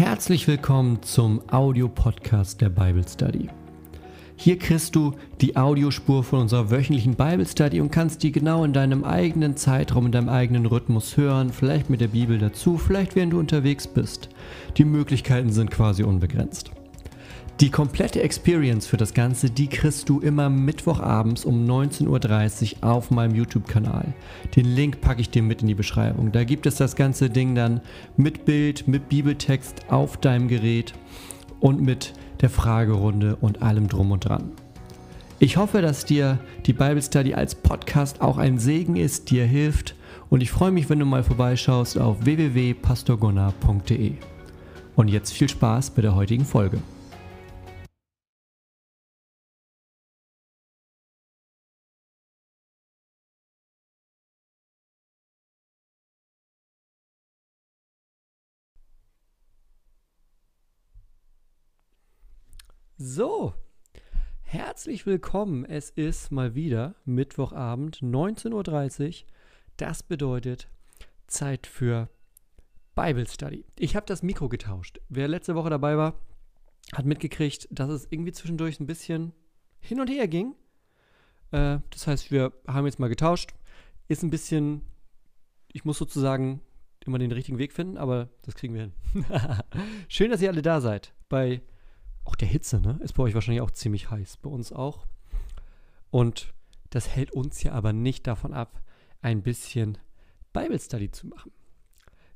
[0.00, 3.50] Herzlich willkommen zum Audiopodcast der Bible Study.
[4.34, 8.72] Hier kriegst du die Audiospur von unserer wöchentlichen Bible Study und kannst die genau in
[8.72, 13.34] deinem eigenen Zeitraum, in deinem eigenen Rhythmus hören, vielleicht mit der Bibel dazu, vielleicht während
[13.34, 14.30] du unterwegs bist.
[14.78, 16.70] Die Möglichkeiten sind quasi unbegrenzt.
[17.60, 23.10] Die komplette Experience für das Ganze, die kriegst du immer Mittwochabends um 19.30 Uhr auf
[23.10, 24.14] meinem YouTube-Kanal.
[24.56, 26.32] Den Link packe ich dir mit in die Beschreibung.
[26.32, 27.82] Da gibt es das ganze Ding dann
[28.16, 30.94] mit Bild, mit Bibeltext auf deinem Gerät
[31.60, 34.52] und mit der Fragerunde und allem drum und dran.
[35.38, 39.96] Ich hoffe, dass dir die Bible Study als Podcast auch ein Segen ist, dir hilft
[40.30, 44.14] und ich freue mich, wenn du mal vorbeischaust auf www.pastorgunnar.de.
[44.96, 46.78] Und jetzt viel Spaß bei der heutigen Folge.
[63.12, 63.54] So,
[64.42, 65.64] herzlich willkommen.
[65.64, 69.28] Es ist mal wieder Mittwochabend, 19.30 Uhr.
[69.76, 70.68] Das bedeutet
[71.26, 72.08] Zeit für
[72.94, 73.64] Bible Study.
[73.76, 75.00] Ich habe das Mikro getauscht.
[75.08, 76.20] Wer letzte Woche dabei war,
[76.92, 79.32] hat mitgekriegt, dass es irgendwie zwischendurch ein bisschen
[79.80, 80.54] hin und her ging.
[81.50, 83.54] Äh, das heißt, wir haben jetzt mal getauscht.
[84.06, 84.82] Ist ein bisschen,
[85.72, 86.60] ich muss sozusagen
[87.04, 88.92] immer den richtigen Weg finden, aber das kriegen wir hin.
[90.08, 91.60] Schön, dass ihr alle da seid bei
[92.24, 92.98] auch der Hitze, ne?
[93.02, 94.38] Ist bei euch wahrscheinlich auch ziemlich heiß.
[94.38, 95.06] Bei uns auch.
[96.10, 96.52] Und
[96.90, 98.82] das hält uns ja aber nicht davon ab,
[99.22, 99.98] ein bisschen
[100.52, 101.52] Bible Study zu machen.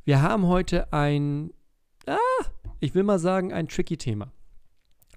[0.04, 1.52] Wir haben heute ein,
[2.06, 2.16] ah,
[2.80, 4.32] ich will mal sagen, ein tricky Thema.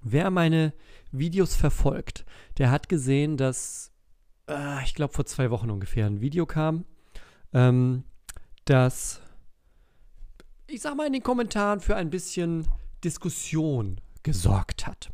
[0.02, 0.72] Wer meine
[1.12, 2.24] Videos verfolgt,
[2.58, 3.92] der hat gesehen, dass,
[4.48, 6.84] äh, ich glaube, vor zwei Wochen ungefähr ein Video kam,
[7.52, 8.04] ähm,
[8.64, 9.20] das,
[10.66, 12.66] ich sag mal, in den Kommentaren für ein bisschen
[13.04, 15.10] Diskussion gesorgt hat.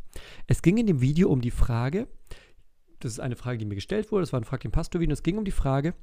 [0.47, 2.09] Es ging in dem Video um die Frage,
[3.01, 5.23] das ist eine Frage, die mir gestellt wurde, das war ein Frag den Pastor-Video, es
[5.23, 5.95] ging um die Frage,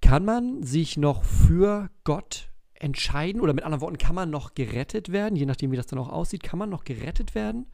[0.00, 5.10] kann man sich noch für Gott entscheiden oder mit anderen Worten, kann man noch gerettet
[5.10, 7.66] werden, je nachdem, wie das dann auch aussieht, kann man noch gerettet werden,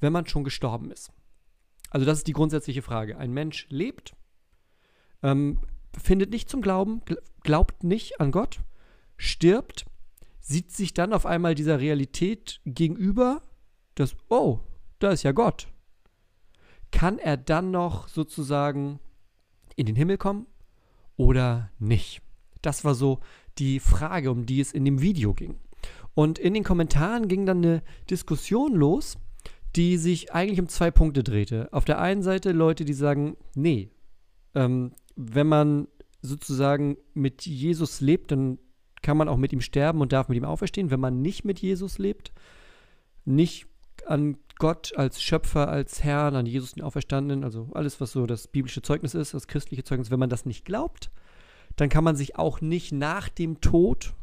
[0.00, 1.12] wenn man schon gestorben ist?
[1.90, 3.16] Also das ist die grundsätzliche Frage.
[3.18, 4.14] Ein Mensch lebt,
[5.22, 5.60] ähm,
[5.96, 7.02] findet nicht zum Glauben,
[7.42, 8.60] glaubt nicht an Gott,
[9.16, 9.86] stirbt,
[10.40, 13.42] sieht sich dann auf einmal dieser Realität gegenüber
[13.98, 14.60] dass, oh,
[14.98, 15.68] da ist ja Gott.
[16.90, 18.98] Kann er dann noch sozusagen
[19.76, 20.46] in den Himmel kommen
[21.16, 22.22] oder nicht?
[22.62, 23.20] Das war so
[23.58, 25.56] die Frage, um die es in dem Video ging.
[26.14, 29.18] Und in den Kommentaren ging dann eine Diskussion los,
[29.76, 31.68] die sich eigentlich um zwei Punkte drehte.
[31.72, 33.90] Auf der einen Seite Leute, die sagen, nee,
[34.54, 35.88] ähm, wenn man
[36.22, 38.58] sozusagen mit Jesus lebt, dann
[39.02, 40.90] kann man auch mit ihm sterben und darf mit ihm auferstehen.
[40.90, 42.32] Wenn man nicht mit Jesus lebt,
[43.24, 43.66] nicht
[44.08, 48.48] an Gott als Schöpfer, als Herrn, an Jesus den Auferstandenen, also alles, was so das
[48.48, 51.10] biblische Zeugnis ist, das christliche Zeugnis, wenn man das nicht glaubt,
[51.76, 54.14] dann kann man sich auch nicht nach dem Tod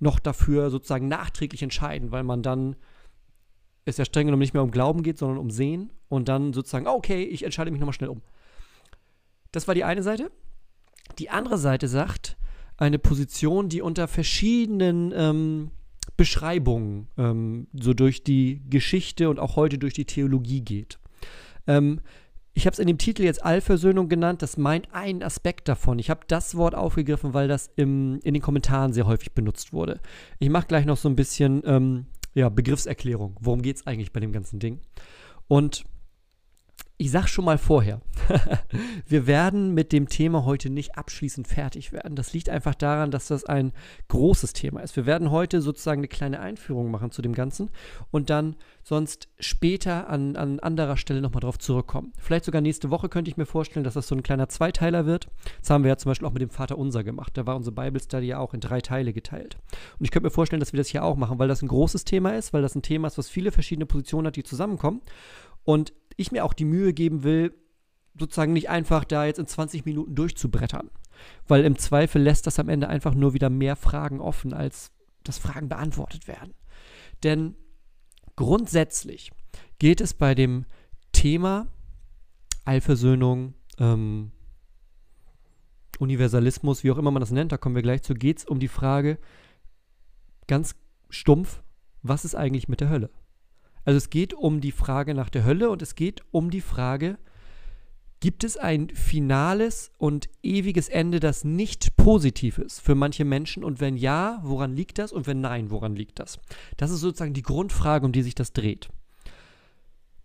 [0.00, 2.76] noch dafür sozusagen nachträglich entscheiden, weil man dann
[3.84, 6.86] es ja streng genommen nicht mehr um Glauben geht, sondern um Sehen und dann sozusagen,
[6.86, 8.22] okay, ich entscheide mich nochmal schnell um.
[9.52, 10.30] Das war die eine Seite.
[11.18, 12.36] Die andere Seite sagt,
[12.76, 15.70] eine Position, die unter verschiedenen ähm,
[16.16, 20.98] Beschreibung ähm, so durch die Geschichte und auch heute durch die Theologie geht.
[21.66, 22.00] Ähm,
[22.56, 24.40] ich habe es in dem Titel jetzt Allversöhnung genannt.
[24.40, 25.98] Das meint einen Aspekt davon.
[25.98, 30.00] Ich habe das Wort aufgegriffen, weil das im, in den Kommentaren sehr häufig benutzt wurde.
[30.38, 33.36] Ich mache gleich noch so ein bisschen ähm, ja, Begriffserklärung.
[33.40, 34.78] Worum geht es eigentlich bei dem ganzen Ding?
[35.48, 35.84] Und
[36.96, 38.00] ich sag schon mal vorher,
[39.06, 42.14] wir werden mit dem Thema heute nicht abschließend fertig werden.
[42.14, 43.72] Das liegt einfach daran, dass das ein
[44.08, 44.94] großes Thema ist.
[44.94, 47.70] Wir werden heute sozusagen eine kleine Einführung machen zu dem Ganzen
[48.12, 48.54] und dann
[48.84, 52.12] sonst später an, an anderer Stelle nochmal drauf zurückkommen.
[52.16, 55.28] Vielleicht sogar nächste Woche könnte ich mir vorstellen, dass das so ein kleiner Zweiteiler wird.
[55.60, 57.36] Das haben wir ja zum Beispiel auch mit dem Vater Unser gemacht.
[57.36, 59.56] Da war unsere Bible Study ja auch in drei Teile geteilt.
[59.98, 62.04] Und ich könnte mir vorstellen, dass wir das hier auch machen, weil das ein großes
[62.04, 65.00] Thema ist, weil das ein Thema ist, was viele verschiedene Positionen hat, die zusammenkommen.
[65.64, 67.54] Und ich mir auch die Mühe geben will,
[68.18, 70.90] sozusagen nicht einfach da jetzt in 20 Minuten durchzubrettern.
[71.46, 75.38] Weil im Zweifel lässt das am Ende einfach nur wieder mehr Fragen offen, als dass
[75.38, 76.54] Fragen beantwortet werden.
[77.22, 77.56] Denn
[78.36, 79.30] grundsätzlich
[79.78, 80.66] geht es bei dem
[81.12, 81.68] Thema
[82.64, 84.32] Allversöhnung, ähm,
[85.98, 88.58] Universalismus, wie auch immer man das nennt, da kommen wir gleich zu, geht es um
[88.58, 89.18] die Frage
[90.46, 90.74] ganz
[91.08, 91.62] stumpf,
[92.02, 93.10] was ist eigentlich mit der Hölle?
[93.84, 97.18] Also es geht um die Frage nach der Hölle und es geht um die Frage
[98.24, 103.62] Gibt es ein finales und ewiges Ende, das nicht positiv ist für manche Menschen?
[103.62, 105.12] Und wenn ja, woran liegt das?
[105.12, 106.38] Und wenn nein, woran liegt das?
[106.78, 108.88] Das ist sozusagen die Grundfrage, um die sich das dreht.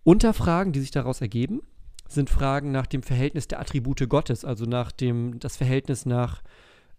[0.06, 1.60] Unterfragen, die sich daraus ergeben,
[2.08, 6.42] sind Fragen nach dem Verhältnis der Attribute Gottes, also nach dem das Verhältnis nach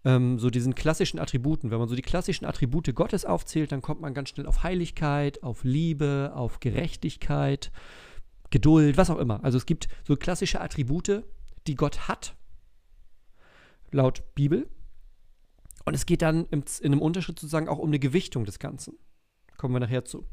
[0.05, 1.71] ähm, so diesen klassischen Attributen.
[1.71, 5.43] Wenn man so die klassischen Attribute Gottes aufzählt, dann kommt man ganz schnell auf Heiligkeit,
[5.43, 7.71] auf Liebe, auf Gerechtigkeit,
[8.49, 9.43] Geduld, was auch immer.
[9.43, 11.23] Also es gibt so klassische Attribute,
[11.67, 12.35] die Gott hat,
[13.91, 14.67] laut Bibel.
[15.85, 18.95] Und es geht dann im, in einem Unterschied sozusagen auch um eine Gewichtung des Ganzen.
[19.57, 20.25] Kommen wir nachher zu.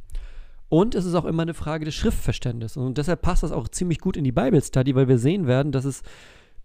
[0.68, 2.76] Und es ist auch immer eine Frage des Schriftverständnisses.
[2.76, 5.72] Und deshalb passt das auch ziemlich gut in die Bible Study, weil wir sehen werden,
[5.72, 6.02] dass es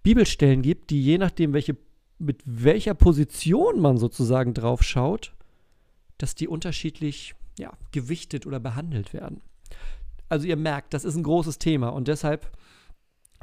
[0.03, 1.77] Bibelstellen gibt, die je nachdem, welche,
[2.19, 5.33] mit welcher Position man sozusagen drauf schaut,
[6.18, 9.42] dass die unterschiedlich ja, gewichtet oder behandelt werden.
[10.30, 12.51] Also ihr merkt, das ist ein großes Thema und deshalb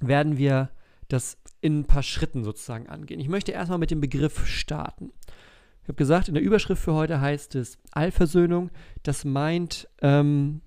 [0.00, 0.70] werden wir
[1.08, 3.20] das in ein paar Schritten sozusagen angehen.
[3.20, 5.12] Ich möchte erstmal mit dem Begriff starten.
[5.82, 8.70] Ich habe gesagt, in der Überschrift für heute heißt es Allversöhnung.
[9.02, 10.62] Das meint ähm,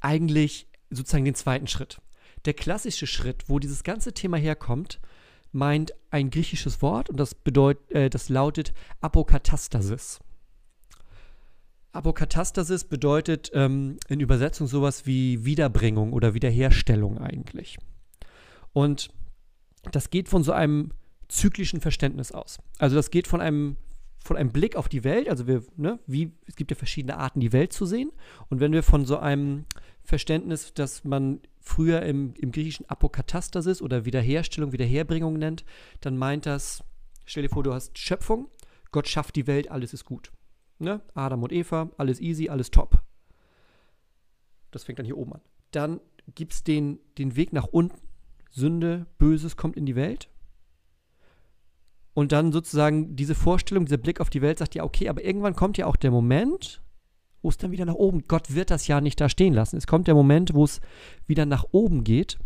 [0.00, 2.00] eigentlich sozusagen den zweiten Schritt.
[2.44, 5.00] Der klassische Schritt, wo dieses ganze Thema herkommt,
[5.52, 10.20] meint ein griechisches Wort und das, bedeutet, äh, das lautet Apokatastasis.
[11.92, 17.78] Apokatastasis bedeutet ähm, in Übersetzung sowas wie Wiederbringung oder Wiederherstellung eigentlich.
[18.72, 19.08] Und
[19.92, 20.92] das geht von so einem
[21.28, 22.58] zyklischen Verständnis aus.
[22.78, 23.76] Also das geht von einem,
[24.26, 27.40] von einem Blick auf die Welt, also wir, ne, wie, es gibt ja verschiedene Arten,
[27.40, 28.10] die Welt zu sehen.
[28.48, 29.64] Und wenn wir von so einem
[30.04, 35.64] Verständnis, das man früher im, im griechischen Apokatastasis oder Wiederherstellung, Wiederherbringung nennt,
[36.00, 36.84] dann meint das,
[37.24, 38.48] stell dir vor, du hast Schöpfung,
[38.92, 40.32] Gott schafft die Welt, alles ist gut.
[40.78, 41.00] Ne?
[41.14, 43.02] Adam und Eva, alles easy, alles top.
[44.70, 45.40] Das fängt dann hier oben an.
[45.70, 46.00] Dann
[46.34, 48.00] gibt es den, den Weg nach unten.
[48.50, 50.28] Sünde, Böses kommt in die Welt.
[52.16, 55.54] Und dann sozusagen diese Vorstellung, dieser Blick auf die Welt sagt ja, okay, aber irgendwann
[55.54, 56.80] kommt ja auch der Moment,
[57.42, 59.76] wo es dann wieder nach oben, Gott wird das ja nicht da stehen lassen.
[59.76, 60.80] Es kommt der Moment, wo es
[61.26, 62.38] wieder nach oben geht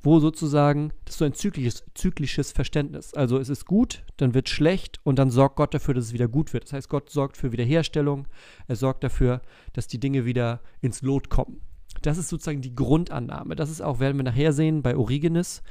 [0.00, 3.12] wo sozusagen, das ist so ein zyklisches, zyklisches Verständnis.
[3.14, 6.28] Also es ist gut, dann wird schlecht und dann sorgt Gott dafür, dass es wieder
[6.28, 6.64] gut wird.
[6.64, 8.26] Das heißt, Gott sorgt für Wiederherstellung,
[8.68, 11.60] er sorgt dafür, dass die Dinge wieder ins Lot kommen.
[12.00, 13.56] Das ist sozusagen die Grundannahme.
[13.56, 15.62] Das ist auch, werden wir nachher sehen, bei Origenes,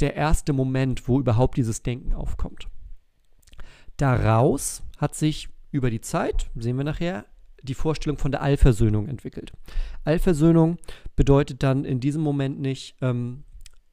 [0.00, 2.68] der erste Moment, wo überhaupt dieses Denken aufkommt.
[3.96, 7.26] Daraus hat sich über die Zeit, sehen wir nachher,
[7.62, 9.52] die Vorstellung von der Allversöhnung entwickelt.
[10.04, 10.78] Allversöhnung
[11.16, 13.44] bedeutet dann in diesem Moment nicht, ähm,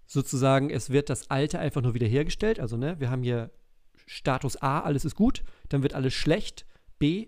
[0.06, 2.60] sozusagen, es wird das Alte einfach nur wiederhergestellt.
[2.60, 3.52] Also, ne, wir haben hier
[4.06, 6.66] Status A, alles ist gut, dann wird alles schlecht,
[7.00, 7.28] B,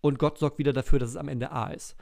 [0.00, 1.96] und Gott sorgt wieder dafür, dass es am Ende A ist.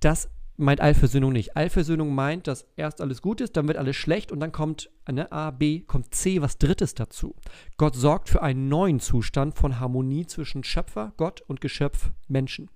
[0.00, 0.28] Das
[0.62, 1.56] meint Allversöhnung nicht.
[1.56, 5.30] Allversöhnung meint, dass erst alles gut ist, dann wird alles schlecht und dann kommt ne,
[5.30, 7.34] A, B, kommt C, was Drittes dazu.
[7.76, 12.70] Gott sorgt für einen neuen Zustand von Harmonie zwischen Schöpfer, Gott und Geschöpf, Menschen.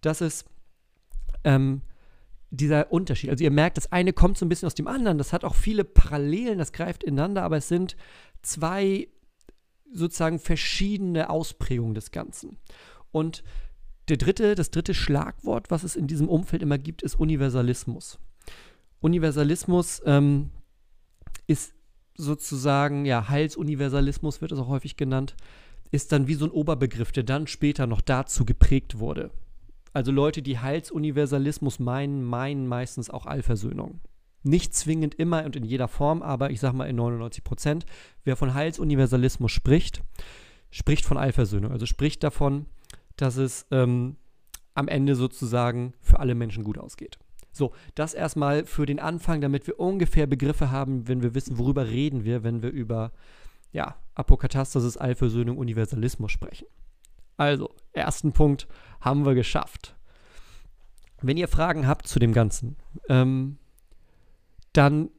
[0.00, 0.46] Das ist
[1.44, 1.82] ähm,
[2.50, 3.30] dieser Unterschied.
[3.30, 5.18] Also ihr merkt, das eine kommt so ein bisschen aus dem anderen.
[5.18, 7.96] Das hat auch viele Parallelen, das greift ineinander, aber es sind
[8.42, 9.08] zwei
[9.92, 12.58] sozusagen verschiedene Ausprägungen des Ganzen.
[13.12, 13.42] Und
[14.10, 18.18] der dritte, das dritte Schlagwort, was es in diesem Umfeld immer gibt, ist Universalismus.
[19.00, 20.50] Universalismus ähm,
[21.46, 21.72] ist
[22.16, 25.36] sozusagen, ja, Heilsuniversalismus wird es auch häufig genannt,
[25.90, 29.30] ist dann wie so ein Oberbegriff, der dann später noch dazu geprägt wurde.
[29.92, 34.00] Also Leute, die Heilsuniversalismus meinen, meinen meistens auch Allversöhnung.
[34.42, 37.86] Nicht zwingend immer und in jeder Form, aber ich sag mal in 99 Prozent.
[38.24, 40.02] Wer von Heilsuniversalismus spricht,
[40.70, 41.72] spricht von Allversöhnung.
[41.72, 42.66] Also spricht davon,
[43.20, 44.16] dass es ähm,
[44.74, 47.18] am Ende sozusagen für alle Menschen gut ausgeht.
[47.52, 51.88] So, das erstmal für den Anfang, damit wir ungefähr Begriffe haben, wenn wir wissen, worüber
[51.88, 53.12] reden wir, wenn wir über
[53.72, 56.66] ja, Apokatastasis, Allversöhnung, Universalismus sprechen.
[57.36, 58.68] Also, ersten Punkt
[59.00, 59.96] haben wir geschafft.
[61.22, 62.76] Wenn ihr Fragen habt zu dem Ganzen,
[63.08, 63.58] ähm,
[64.72, 65.10] dann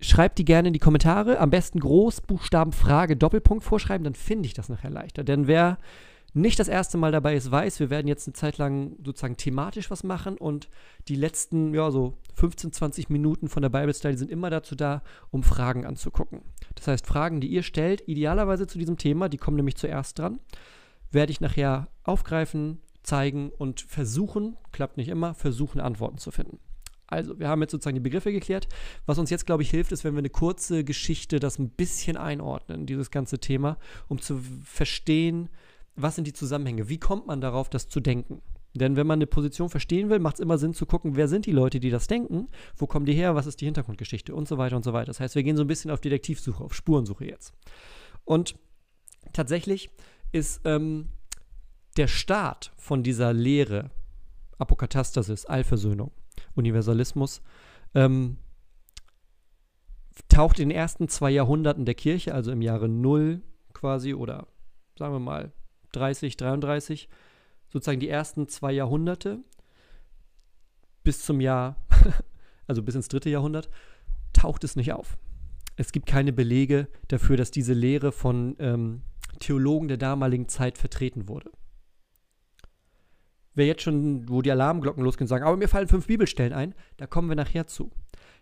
[0.00, 1.38] schreibt die gerne in die Kommentare.
[1.38, 5.24] Am besten Großbuchstaben Frage Doppelpunkt vorschreiben, dann finde ich das nachher leichter.
[5.24, 5.78] Denn wer
[6.34, 9.90] nicht das erste Mal dabei ist, weiß, wir werden jetzt eine Zeit lang sozusagen thematisch
[9.90, 10.68] was machen und
[11.08, 15.02] die letzten, ja, so 15, 20 Minuten von der Bible Study sind immer dazu da,
[15.30, 16.40] um Fragen anzugucken.
[16.74, 20.40] Das heißt, Fragen, die ihr stellt, idealerweise zu diesem Thema, die kommen nämlich zuerst dran
[21.12, 26.58] werde ich nachher aufgreifen, zeigen und versuchen, klappt nicht immer, versuchen Antworten zu finden.
[27.06, 28.68] Also, wir haben jetzt sozusagen die Begriffe geklärt.
[29.04, 32.16] Was uns jetzt, glaube ich, hilft, ist, wenn wir eine kurze Geschichte das ein bisschen
[32.16, 33.76] einordnen, dieses ganze Thema,
[34.08, 35.50] um zu verstehen,
[35.94, 38.42] was sind die Zusammenhänge, wie kommt man darauf, das zu denken.
[38.74, 41.44] Denn wenn man eine Position verstehen will, macht es immer Sinn zu gucken, wer sind
[41.44, 44.56] die Leute, die das denken, wo kommen die her, was ist die Hintergrundgeschichte und so
[44.56, 45.06] weiter und so weiter.
[45.06, 47.52] Das heißt, wir gehen so ein bisschen auf Detektivsuche, auf Spurensuche jetzt.
[48.24, 48.54] Und
[49.34, 49.90] tatsächlich
[50.32, 51.08] ist ähm,
[51.98, 53.90] der Start von dieser Lehre,
[54.58, 56.12] Apokatastasis, Allversöhnung,
[56.54, 57.42] Universalismus,
[57.94, 58.38] ähm,
[60.28, 63.42] taucht in den ersten zwei Jahrhunderten der Kirche, also im Jahre 0
[63.74, 64.46] quasi oder
[64.96, 65.52] sagen wir mal
[65.92, 67.08] 30, 33,
[67.68, 69.40] sozusagen die ersten zwei Jahrhunderte
[71.04, 71.76] bis zum Jahr,
[72.66, 73.70] also bis ins dritte Jahrhundert,
[74.32, 75.18] taucht es nicht auf.
[75.76, 79.02] Es gibt keine Belege dafür, dass diese Lehre von ähm,
[79.40, 81.50] Theologen der damaligen Zeit vertreten wurde.
[83.54, 87.06] Wer jetzt schon, wo die Alarmglocken losgehen, sagen, aber mir fallen fünf Bibelstellen ein, da
[87.06, 87.90] kommen wir nachher zu.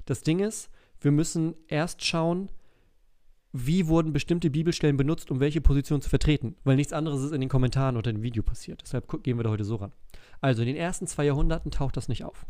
[0.06, 2.50] Das Ding ist, wir müssen erst schauen,
[3.52, 7.40] wie wurden bestimmte Bibelstellen benutzt, um welche Position zu vertreten, weil nichts anderes ist in
[7.40, 8.82] den Kommentaren unter dem Video passiert.
[8.82, 9.92] Deshalb gehen wir da heute so ran.
[10.40, 12.46] Also in den ersten zwei Jahrhunderten taucht das nicht auf.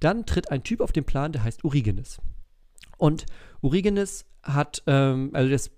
[0.00, 2.20] Dann tritt ein Typ auf den Plan, der heißt Origenes.
[2.98, 3.26] Und
[3.62, 5.70] Origenes hat, ähm, also das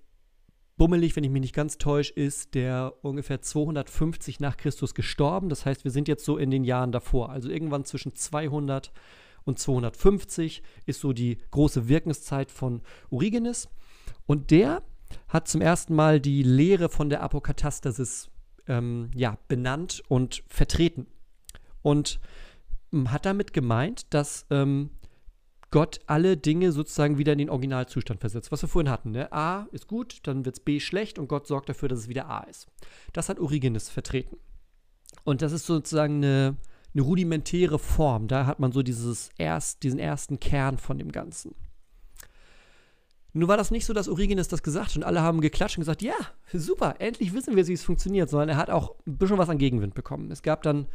[0.77, 5.49] bummelig, wenn ich mich nicht ganz täusche, ist der ungefähr 250 nach Christus gestorben.
[5.49, 7.31] Das heißt, wir sind jetzt so in den Jahren davor.
[7.31, 8.93] Also irgendwann zwischen 200
[9.45, 13.69] und 250 ist so die große Wirkenszeit von Origenes.
[14.27, 14.83] Und der
[15.29, 18.31] hat zum ersten Mal die Lehre von der Apokatastasis
[18.67, 21.07] ähm, ja, benannt und vertreten.
[21.83, 22.21] Und
[22.93, 24.91] ähm, hat damit gemeint, dass ähm,
[25.71, 29.11] Gott alle Dinge sozusagen wieder in den Originalzustand versetzt, was wir vorhin hatten.
[29.11, 29.33] Ne?
[29.33, 32.29] A ist gut, dann wird es B schlecht und Gott sorgt dafür, dass es wieder
[32.29, 32.69] A ist.
[33.13, 34.37] Das hat Origenes vertreten.
[35.25, 36.57] Und das ist sozusagen eine,
[36.95, 38.29] eine rudimentäre Form.
[38.29, 41.55] Da hat man so dieses erst, diesen ersten Kern von dem Ganzen.
[43.37, 45.83] Nun war das nicht so, dass Origenes das gesagt hat und alle haben geklatscht und
[45.83, 46.15] gesagt, ja,
[46.53, 49.59] super, endlich wissen wir, wie es funktioniert, sondern er hat auch ein bisschen was an
[49.59, 50.31] Gegenwind bekommen.
[50.31, 50.87] Es gab dann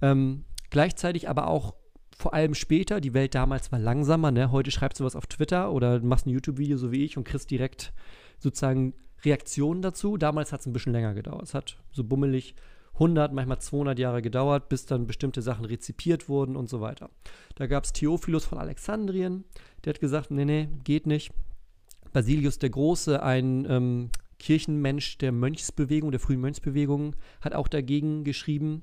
[0.00, 1.74] ähm, gleichzeitig aber auch
[2.16, 4.52] vor allem später, die Welt damals war langsamer, ne?
[4.52, 7.50] heute schreibst du was auf Twitter oder machst ein YouTube-Video so wie ich und kriegst
[7.50, 7.92] direkt
[8.38, 10.16] sozusagen Reaktionen dazu.
[10.16, 11.42] Damals hat es ein bisschen länger gedauert.
[11.42, 12.54] Es hat so bummelig
[12.94, 17.10] 100, manchmal 200 Jahre gedauert, bis dann bestimmte Sachen rezipiert wurden und so weiter.
[17.56, 19.44] Da gab es Theophilus von Alexandrien,
[19.84, 21.32] der hat gesagt, nee, nee, geht nicht.
[22.18, 24.10] Basilius der Große, ein ähm,
[24.40, 28.82] Kirchenmensch der Mönchsbewegung, der frühen Mönchsbewegung, hat auch dagegen geschrieben.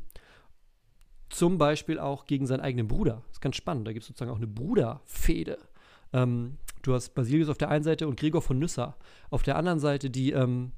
[1.28, 3.24] Zum Beispiel auch gegen seinen eigenen Bruder.
[3.28, 3.88] Das ist ganz spannend.
[3.88, 5.58] Da gibt es sozusagen auch eine Bruderfehde.
[6.14, 8.96] Ähm, du hast Basilius auf der einen Seite und Gregor von Nyssa
[9.30, 10.72] auf der anderen Seite, die ähm,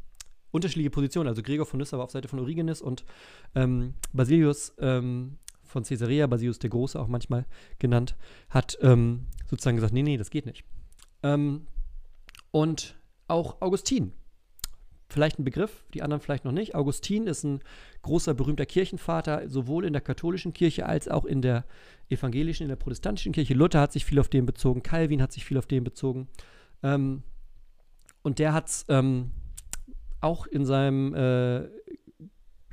[0.49, 1.27] unterschiedliche Positionen.
[1.27, 3.05] Also Gregor von Nyssa war auf Seite von Origenes und
[3.53, 7.45] ähm, Basilius ähm, von Caesarea, Basilius der Große auch manchmal
[7.77, 8.15] genannt,
[8.49, 10.63] hat ähm, sozusagen gesagt, nee, nee, das geht nicht.
[11.21, 11.67] Ähm,
[12.51, 12.95] und
[13.27, 14.13] auch Augustin.
[15.09, 16.75] Vielleicht ein Begriff, die anderen vielleicht noch nicht.
[16.75, 17.61] Augustin ist ein
[18.01, 21.63] großer, berühmter Kirchenvater, sowohl in der katholischen Kirche als auch in der
[22.09, 23.53] evangelischen, in der protestantischen Kirche.
[23.53, 26.27] Luther hat sich viel auf den bezogen, Calvin hat sich viel auf den bezogen.
[26.83, 27.23] Ähm,
[28.21, 29.31] und der hat es ähm,
[30.19, 31.69] auch in seinem, äh,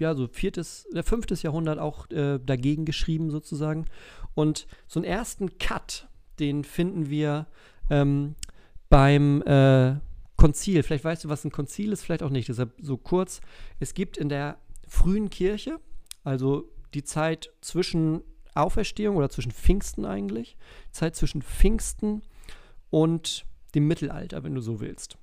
[0.01, 3.87] ja, so viertes, äh, fünftes Jahrhundert auch äh, dagegen geschrieben sozusagen.
[4.35, 6.09] Und so einen ersten Cut,
[6.41, 7.47] den finden wir
[7.91, 8.35] ähm,
[8.95, 9.97] beim äh,
[10.37, 10.85] Konzil.
[10.85, 12.49] Vielleicht weißt du, was ein Konzil ist, vielleicht auch nicht.
[12.49, 13.41] Deshalb so kurz.
[13.81, 15.81] Es gibt in der frühen Kirche,
[16.23, 18.23] also die Zeit zwischen
[18.55, 20.57] Auferstehung oder zwischen Pfingsten eigentlich,
[20.93, 22.23] Zeit zwischen Pfingsten
[22.91, 25.19] und dem Mittelalter, wenn du so willst.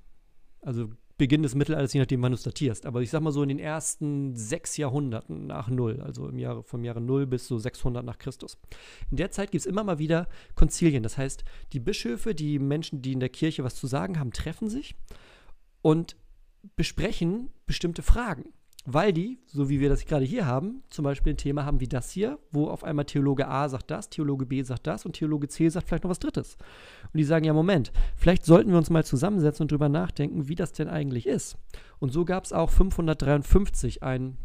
[0.62, 0.90] Also
[1.22, 2.88] Beginn des Mittelalters, je nachdem, wann du es datierst.
[2.88, 6.64] Aber ich sag mal so in den ersten sechs Jahrhunderten nach Null, also im Jahre,
[6.64, 8.58] vom Jahre Null bis so 600 nach Christus.
[9.12, 11.04] In der Zeit gibt es immer mal wieder Konzilien.
[11.04, 14.68] Das heißt, die Bischöfe, die Menschen, die in der Kirche was zu sagen haben, treffen
[14.68, 14.96] sich
[15.84, 16.16] und
[16.76, 18.52] besprechen bestimmte Fragen
[18.86, 21.88] weil die, so wie wir das gerade hier haben, zum Beispiel ein Thema haben wie
[21.88, 25.48] das hier, wo auf einmal Theologe A sagt das, Theologe B sagt das und Theologe
[25.48, 26.58] C sagt vielleicht noch was Drittes.
[27.04, 30.56] Und die sagen, ja, Moment, vielleicht sollten wir uns mal zusammensetzen und drüber nachdenken, wie
[30.56, 31.58] das denn eigentlich ist.
[32.00, 34.38] Und so gab es auch 553 ein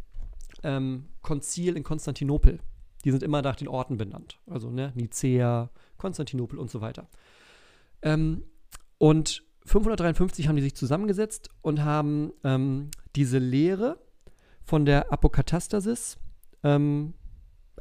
[0.62, 2.60] ähm, Konzil in Konstantinopel.
[3.04, 4.38] Die sind immer nach den Orten benannt.
[4.46, 7.08] Also ne, Nicea, Konstantinopel und so weiter.
[8.02, 8.42] Ähm,
[8.98, 13.98] und 553 haben die sich zusammengesetzt und haben ähm, diese Lehre,
[14.66, 16.18] von der Apokatastasis
[16.64, 17.14] ähm,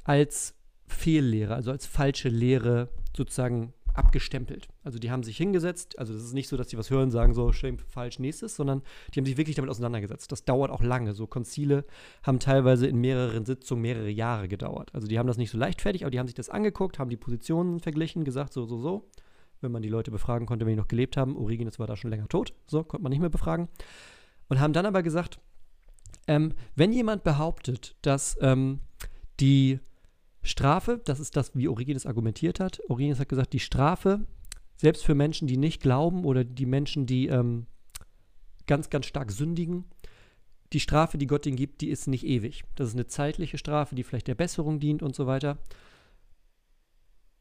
[0.04, 0.54] als
[0.88, 4.68] Fehllehre, also als falsche Lehre sozusagen abgestempelt.
[4.84, 7.34] Also die haben sich hingesetzt, also es ist nicht so, dass die was hören, sagen
[7.34, 10.32] so, schön, falsch, nächstes, sondern die haben sich wirklich damit auseinandergesetzt.
[10.32, 11.14] Das dauert auch lange.
[11.14, 11.86] So Konzile
[12.22, 14.94] haben teilweise in mehreren Sitzungen mehrere Jahre gedauert.
[14.94, 17.18] Also die haben das nicht so leichtfertig, aber die haben sich das angeguckt, haben die
[17.18, 19.10] Positionen verglichen, gesagt, so, so, so.
[19.62, 22.12] Wenn man die Leute befragen konnte, wenn die noch gelebt haben, Origenes war da schon
[22.12, 23.70] länger tot, so, konnte man nicht mehr befragen.
[24.50, 25.40] Und haben dann aber gesagt,
[26.28, 28.80] ähm, wenn jemand behauptet, dass ähm,
[29.40, 29.80] die
[30.42, 32.80] Strafe, das ist das, wie Origenes argumentiert hat.
[32.88, 34.26] Origenes hat gesagt, die Strafe,
[34.78, 37.66] selbst für Menschen, die nicht glauben oder die Menschen, die ähm,
[38.68, 39.86] ganz, ganz stark sündigen,
[40.74, 42.64] die Strafe, die Gott ihnen gibt, die ist nicht ewig.
[42.76, 45.58] Das ist eine zeitliche Strafe, die vielleicht der Besserung dient und so weiter.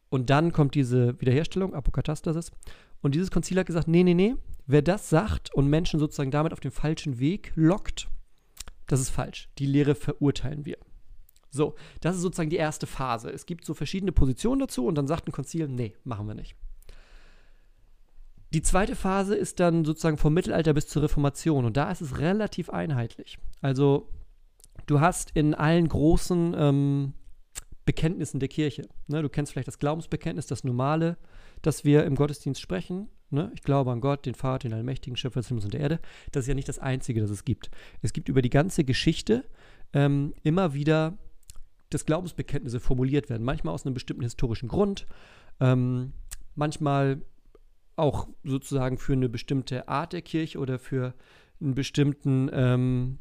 [0.08, 2.52] Und dann kommt diese Wiederherstellung, Apokatastasis.
[3.00, 4.36] Und dieses Konzil hat gesagt, nee, nee, nee,
[4.66, 8.08] wer das sagt und Menschen sozusagen damit auf den falschen Weg lockt,
[8.94, 9.48] das ist falsch.
[9.58, 10.78] Die Lehre verurteilen wir.
[11.50, 13.28] So, das ist sozusagen die erste Phase.
[13.30, 16.54] Es gibt so verschiedene Positionen dazu und dann sagt ein Konzil, nee, machen wir nicht.
[18.52, 22.18] Die zweite Phase ist dann sozusagen vom Mittelalter bis zur Reformation und da ist es
[22.18, 23.38] relativ einheitlich.
[23.60, 24.08] Also
[24.86, 27.14] du hast in allen großen ähm,
[27.84, 31.16] Bekenntnissen der Kirche, ne, du kennst vielleicht das Glaubensbekenntnis, das normale,
[31.62, 33.08] das wir im Gottesdienst sprechen.
[33.34, 33.50] Ne?
[33.54, 36.00] Ich glaube an Gott, den Vater, den allmächtigen Schöpfer des Himmels und der Erde.
[36.32, 37.70] Das ist ja nicht das Einzige, das es gibt.
[38.02, 39.44] Es gibt über die ganze Geschichte
[39.92, 41.18] ähm, immer wieder
[41.94, 43.44] dass Glaubensbekenntnisse formuliert werden.
[43.44, 45.06] Manchmal aus einem bestimmten historischen Grund,
[45.60, 46.12] ähm,
[46.54, 47.22] manchmal
[47.96, 51.14] auch sozusagen für eine bestimmte Art der Kirche oder für
[51.60, 53.18] einen bestimmten, ähm,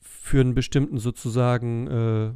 [0.00, 2.32] für einen bestimmten sozusagen äh,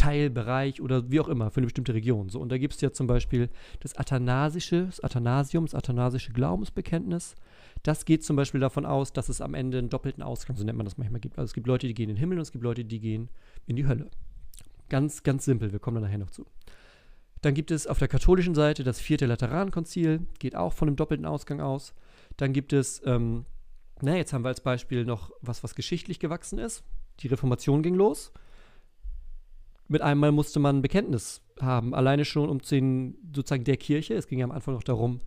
[0.00, 2.30] Teilbereich oder wie auch immer, für eine bestimmte Region.
[2.30, 7.34] So, und da gibt es ja zum Beispiel das Athanasische, das Athanasium, das Athanasische Glaubensbekenntnis.
[7.82, 10.78] Das geht zum Beispiel davon aus, dass es am Ende einen doppelten Ausgang, so nennt
[10.78, 11.38] man das manchmal, gibt.
[11.38, 13.28] Also es gibt Leute, die gehen in den Himmel und es gibt Leute, die gehen
[13.66, 14.08] in die Hölle.
[14.88, 16.46] Ganz, ganz simpel, wir kommen da nachher noch zu.
[17.42, 21.26] Dann gibt es auf der katholischen Seite das vierte Laterankonzil, geht auch von einem doppelten
[21.26, 21.94] Ausgang aus.
[22.38, 23.44] Dann gibt es, ähm,
[24.00, 26.84] na, jetzt haben wir als Beispiel noch was, was geschichtlich gewachsen ist.
[27.20, 28.32] Die Reformation ging los.
[29.90, 34.14] Mit einmal musste man ein Bekenntnis haben, alleine schon um den, sozusagen der Kirche.
[34.14, 35.18] Es ging ja am Anfang noch darum,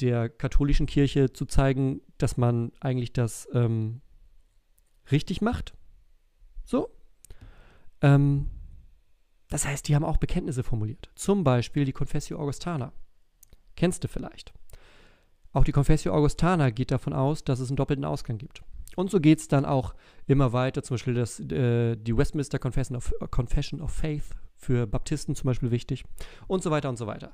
[0.00, 4.00] der katholischen Kirche zu zeigen, dass man eigentlich das ähm,
[5.12, 5.74] richtig macht.
[6.64, 6.88] So.
[8.00, 8.48] Ähm,
[9.50, 11.10] das heißt, die haben auch Bekenntnisse formuliert.
[11.14, 12.94] Zum Beispiel die Confessio Augustana.
[13.76, 14.54] Kennst du vielleicht?
[15.52, 18.62] Auch die Confessio Augustana geht davon aus, dass es einen doppelten Ausgang gibt.
[18.96, 19.94] Und so geht es dann auch
[20.26, 20.82] immer weiter.
[20.82, 25.70] Zum Beispiel das, äh, die Westminster Confession of, Confession of Faith für Baptisten zum Beispiel
[25.70, 26.04] wichtig.
[26.46, 27.32] Und so weiter und so weiter.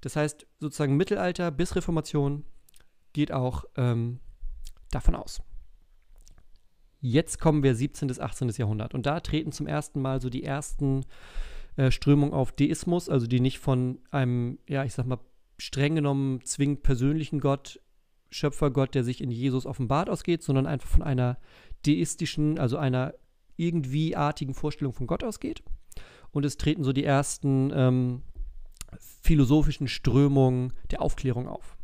[0.00, 2.44] Das heißt, sozusagen Mittelalter bis Reformation
[3.12, 4.20] geht auch ähm,
[4.90, 5.42] davon aus.
[7.00, 8.08] Jetzt kommen wir 17.
[8.08, 8.50] bis 18.
[8.50, 11.06] Jahrhundert und da treten zum ersten Mal so die ersten
[11.76, 15.18] äh, Strömungen auf Deismus, also die nicht von einem, ja, ich sag mal,
[15.56, 17.80] streng genommen zwingend persönlichen Gott,
[18.30, 21.38] Schöpfergott, der sich in Jesus offenbart ausgeht, sondern einfach von einer
[21.86, 23.14] deistischen, also einer
[23.56, 25.62] irgendwie artigen Vorstellung von Gott ausgeht.
[26.30, 28.22] Und es treten so die ersten ähm,
[29.22, 31.76] philosophischen Strömungen der Aufklärung auf.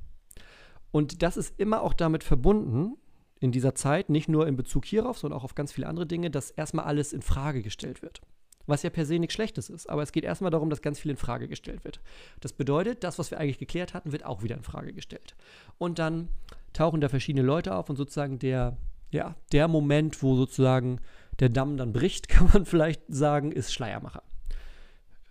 [0.93, 2.97] Und das ist immer auch damit verbunden,
[3.39, 6.31] in dieser Zeit, nicht nur in Bezug hierauf, sondern auch auf ganz viele andere Dinge,
[6.31, 8.23] dass erstmal alles in Frage gestellt wird.
[8.67, 11.11] Was ja per se nichts Schlechtes ist, aber es geht erstmal darum, dass ganz viel
[11.11, 12.01] in Frage gestellt wird.
[12.41, 15.37] Das bedeutet, das, was wir eigentlich geklärt hatten, wird auch wieder in Frage gestellt.
[15.79, 16.29] Und dann
[16.73, 18.77] tauchen da verschiedene Leute auf und sozusagen der,
[19.11, 21.01] ja, der Moment, wo sozusagen
[21.39, 24.23] der Damm dann bricht, kann man vielleicht sagen, ist Schleiermacher.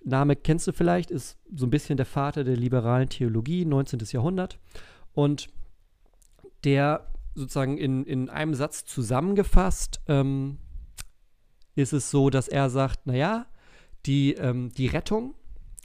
[0.04, 4.00] Name kennst du vielleicht, ist so ein bisschen der Vater der liberalen Theologie, 19.
[4.12, 4.60] Jahrhundert.
[5.13, 5.50] Und
[6.63, 10.60] der sozusagen in, in einem Satz zusammengefasst ähm,
[11.76, 13.48] ist es so, dass er sagt, naja,
[14.06, 15.36] die, ähm, die Rettung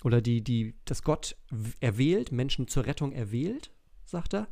[0.04, 1.36] oder die, die, dass Gott
[1.80, 3.70] erwählt, Menschen zur Rettung erwählt,
[4.04, 4.48] sagt er,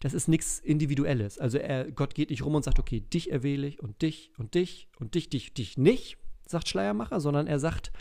[0.00, 1.38] das ist nichts Individuelles.
[1.38, 4.54] Also er, Gott geht nicht rum und sagt, okay, dich erwähle ich und dich und
[4.54, 7.92] dich und dich, dich, dich nicht, sagt Schleiermacher, sondern er sagt,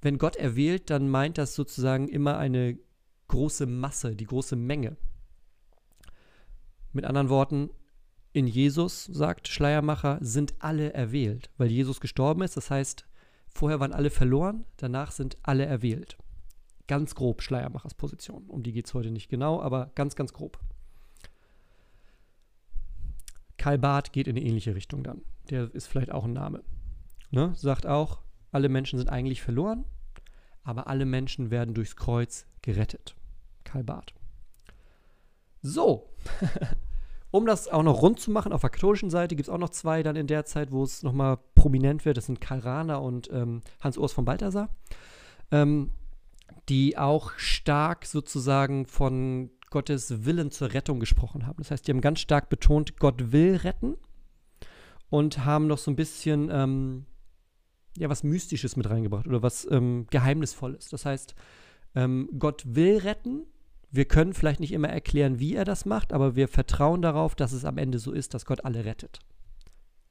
[0.00, 2.78] wenn Gott erwählt, dann meint das sozusagen immer eine
[3.28, 4.96] große Masse, die große Menge.
[6.92, 7.70] Mit anderen Worten,
[8.32, 12.56] in Jesus, sagt Schleiermacher, sind alle erwählt, weil Jesus gestorben ist.
[12.56, 13.06] Das heißt,
[13.48, 16.16] vorher waren alle verloren, danach sind alle erwählt.
[16.86, 18.44] Ganz grob Schleiermachers Position.
[18.46, 20.58] Um die geht es heute nicht genau, aber ganz, ganz grob.
[23.58, 25.22] Karl Barth geht in eine ähnliche Richtung dann.
[25.50, 26.62] Der ist vielleicht auch ein Name.
[27.30, 27.52] Ne?
[27.56, 28.20] Sagt auch,
[28.52, 29.84] alle Menschen sind eigentlich verloren,
[30.62, 33.14] aber alle Menschen werden durchs Kreuz gerettet.
[33.64, 34.14] Karl Barth.
[35.62, 36.08] So,
[37.30, 39.70] um das auch noch rund zu machen, auf der katholischen Seite gibt es auch noch
[39.70, 42.16] zwei dann in der Zeit, wo es nochmal prominent wird.
[42.16, 44.68] Das sind Karl Rahner und ähm, Hans-Urs von Balthasar,
[45.50, 45.90] ähm,
[46.68, 51.58] die auch stark sozusagen von Gottes Willen zur Rettung gesprochen haben.
[51.58, 53.96] Das heißt, die haben ganz stark betont, Gott will retten
[55.08, 57.06] und haben noch so ein bisschen ähm,
[57.96, 60.88] ja, was Mystisches mit reingebracht oder was ähm, Geheimnisvolles.
[60.88, 61.34] Das heißt,
[61.94, 63.46] ähm, Gott will retten.
[63.90, 67.52] Wir können vielleicht nicht immer erklären, wie er das macht, aber wir vertrauen darauf, dass
[67.52, 69.18] es am Ende so ist, dass Gott alle rettet.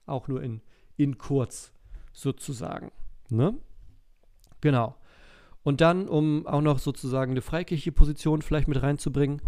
[0.05, 0.61] Auch nur in,
[0.97, 1.71] in kurz
[2.11, 2.91] sozusagen.
[3.29, 3.55] Ne?
[4.61, 4.95] Genau.
[5.63, 9.41] Und dann, um auch noch sozusagen eine freikirchliche Position vielleicht mit reinzubringen,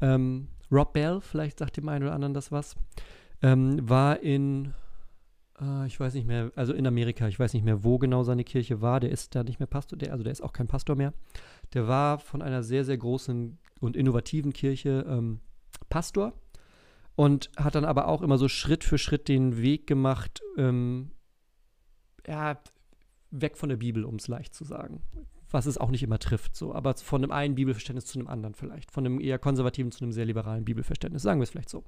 [0.00, 2.76] ähm, Rob Bell, vielleicht sagt dem einen oder anderen das was,
[3.42, 4.74] ähm, war in,
[5.60, 8.44] äh, ich weiß nicht mehr, also in Amerika, ich weiß nicht mehr, wo genau seine
[8.44, 10.96] Kirche war, der ist da nicht mehr Pastor, der, also der ist auch kein Pastor
[10.96, 11.12] mehr.
[11.74, 15.40] Der war von einer sehr, sehr großen und innovativen Kirche ähm,
[15.88, 16.32] Pastor
[17.14, 21.12] und hat dann aber auch immer so Schritt für Schritt den Weg gemacht, ähm,
[22.26, 22.58] ja,
[23.30, 25.02] weg von der Bibel, um es leicht zu sagen.
[25.50, 26.74] Was es auch nicht immer trifft, so.
[26.74, 28.90] Aber von einem einen Bibelverständnis zu einem anderen vielleicht.
[28.90, 31.84] Von einem eher konservativen zu einem sehr liberalen Bibelverständnis, sagen wir es vielleicht so.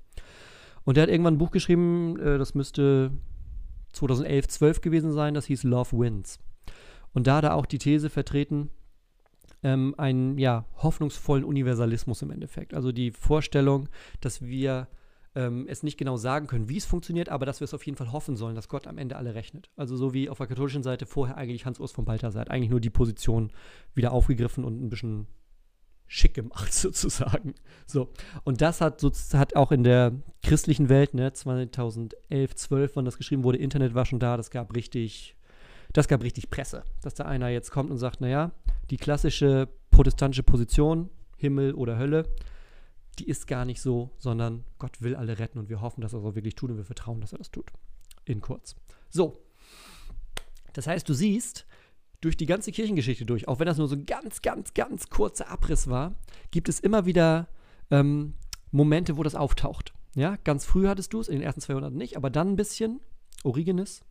[0.85, 3.11] Und der hat irgendwann ein Buch geschrieben, äh, das müsste
[3.92, 6.38] 2011, 12 gewesen sein, das hieß Love Wins.
[7.12, 8.70] Und da hat er auch die These vertreten,
[9.62, 12.75] ähm, einen ja, hoffnungsvollen Universalismus im Endeffekt.
[12.75, 13.88] Also die Vorstellung,
[14.21, 14.88] dass wir
[15.35, 17.97] ähm, es nicht genau sagen können, wie es funktioniert, aber dass wir es auf jeden
[17.97, 19.71] Fall hoffen sollen, dass Gott am Ende alle rechnet.
[19.77, 22.81] Also so wie auf der katholischen Seite vorher eigentlich Hans-Urs von Balthasar hat eigentlich nur
[22.81, 23.53] die Position
[23.94, 25.27] wieder aufgegriffen und ein bisschen
[26.09, 27.55] schick gemacht sozusagen.
[27.87, 28.12] So
[28.44, 33.18] und das hat, so, hat auch in der christlichen Welt, ne, 2011, 12, wann das
[33.18, 35.37] geschrieben wurde, Internet war schon da, das gab richtig,
[35.92, 38.53] das gab richtig Presse, dass da einer jetzt kommt und sagt, naja,
[38.90, 42.29] die klassische protestantische Position, Himmel oder Hölle,
[43.18, 46.20] die ist gar nicht so, sondern Gott will alle retten und wir hoffen, dass er
[46.20, 47.70] das auch wirklich tut und wir vertrauen, dass er das tut.
[48.24, 48.77] In kurz.
[49.11, 49.42] So.
[50.72, 51.66] Das heißt, du siehst,
[52.20, 55.48] durch die ganze Kirchengeschichte durch, auch wenn das nur so ein ganz, ganz, ganz kurzer
[55.48, 56.14] Abriss war,
[56.51, 57.48] gibt es immer wieder
[57.90, 58.35] ähm,
[58.70, 59.92] Momente, wo das auftaucht.
[60.14, 63.01] Ja, ganz früh hattest du es, in den ersten 200 nicht, aber dann ein bisschen,
[63.44, 64.03] Origenes,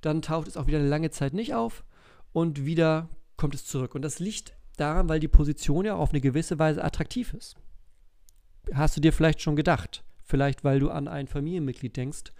[0.00, 1.84] dann taucht es auch wieder eine lange Zeit nicht auf
[2.32, 3.08] und wieder
[3.40, 3.94] kommt es zurück.
[3.94, 7.56] Und das liegt daran, weil die Position ja auf eine gewisse Weise attraktiv ist
[8.74, 10.04] hast du dir vielleicht schon gedacht.
[10.24, 12.32] Vielleicht, weil du an ein Familienmitglied denkst,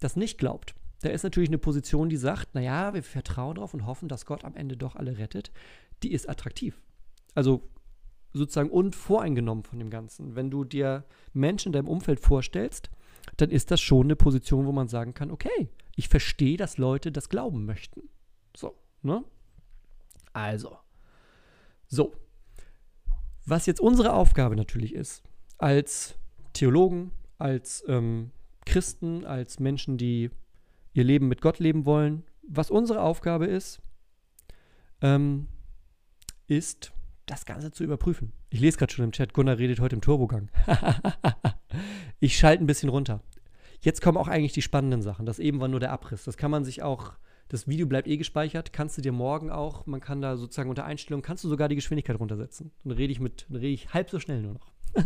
[0.00, 0.74] das nicht glaubt.
[1.02, 4.44] Da ist natürlich eine Position, die sagt, naja, wir vertrauen darauf und hoffen, dass Gott
[4.44, 5.50] am Ende doch alle rettet.
[6.02, 6.82] Die ist attraktiv.
[7.34, 7.68] Also
[8.32, 10.34] sozusagen unvoreingenommen von dem Ganzen.
[10.34, 12.90] Wenn du dir Menschen in deinem Umfeld vorstellst,
[13.36, 17.12] dann ist das schon eine Position, wo man sagen kann, okay, ich verstehe, dass Leute
[17.12, 18.02] das glauben möchten.
[18.56, 19.24] So, ne?
[20.32, 20.78] Also.
[21.88, 22.14] So.
[23.46, 25.22] Was jetzt unsere Aufgabe natürlich ist,
[25.58, 26.14] als
[26.52, 28.30] Theologen, als ähm,
[28.64, 30.30] Christen, als Menschen, die
[30.92, 33.80] ihr Leben mit Gott leben wollen, was unsere Aufgabe ist,
[35.00, 35.48] ähm,
[36.46, 36.92] ist,
[37.26, 38.32] das Ganze zu überprüfen.
[38.50, 40.50] Ich lese gerade schon im Chat, Gunnar redet heute im Turbogang.
[42.20, 43.22] ich schalte ein bisschen runter.
[43.80, 45.26] Jetzt kommen auch eigentlich die spannenden Sachen.
[45.26, 46.24] Das eben war nur der Abriss.
[46.24, 47.14] Das kann man sich auch,
[47.50, 50.84] das Video bleibt eh gespeichert, kannst du dir morgen auch, man kann da sozusagen unter
[50.84, 52.70] Einstellungen, kannst du sogar die Geschwindigkeit runtersetzen.
[52.84, 54.72] Dann rede ich mit, dann rede ich halb so schnell nur noch.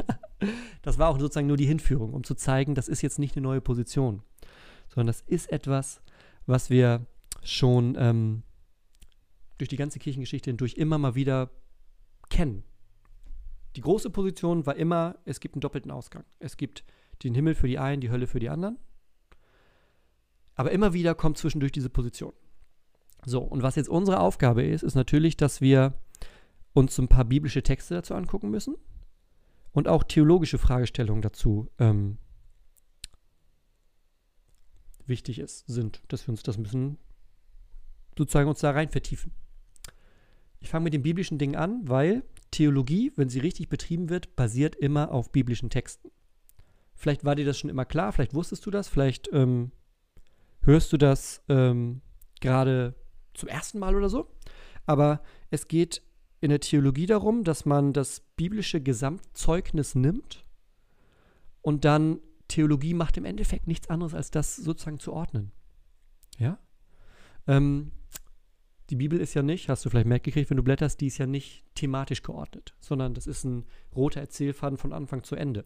[0.83, 3.42] das war auch sozusagen nur die Hinführung, um zu zeigen, das ist jetzt nicht eine
[3.42, 4.22] neue Position,
[4.88, 6.02] sondern das ist etwas,
[6.44, 7.07] was wir
[7.42, 8.42] schon ähm,
[9.57, 11.50] durch die ganze Kirchengeschichte hindurch immer mal wieder
[12.28, 12.62] kennen.
[13.76, 16.24] Die große Position war immer, es gibt einen doppelten Ausgang.
[16.40, 16.85] Es gibt
[17.22, 18.76] den Himmel für die einen, die Hölle für die anderen.
[20.54, 22.32] Aber immer wieder kommt zwischendurch diese Position.
[23.24, 25.94] So, und was jetzt unsere Aufgabe ist, ist natürlich, dass wir
[26.72, 28.76] uns ein paar biblische Texte dazu angucken müssen
[29.72, 32.18] und auch theologische Fragestellungen dazu ähm,
[35.06, 36.98] wichtig ist, sind, dass wir uns das müssen
[38.16, 39.32] sozusagen uns da rein vertiefen.
[40.60, 44.76] Ich fange mit den biblischen Dingen an, weil Theologie, wenn sie richtig betrieben wird, basiert
[44.76, 46.10] immer auf biblischen Texten.
[46.94, 49.72] Vielleicht war dir das schon immer klar, vielleicht wusstest du das, vielleicht ähm,
[50.64, 52.00] hörst du das ähm,
[52.40, 52.94] gerade
[53.35, 54.29] zum ersten Mal oder so.
[54.87, 56.03] Aber es geht
[56.40, 60.44] in der Theologie darum, dass man das biblische Gesamtzeugnis nimmt
[61.62, 65.53] und dann Theologie macht im Endeffekt nichts anderes, als das sozusagen zu ordnen.
[66.38, 66.59] Ja?
[67.46, 67.92] Ähm,
[68.90, 71.27] die Bibel ist ja nicht, hast du vielleicht mitgekriegt, wenn du blätterst, die ist ja
[71.27, 75.64] nicht thematisch geordnet, sondern das ist ein roter Erzählfaden von Anfang zu Ende.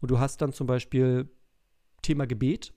[0.00, 1.28] Und du hast dann zum Beispiel
[2.02, 2.72] Thema Gebet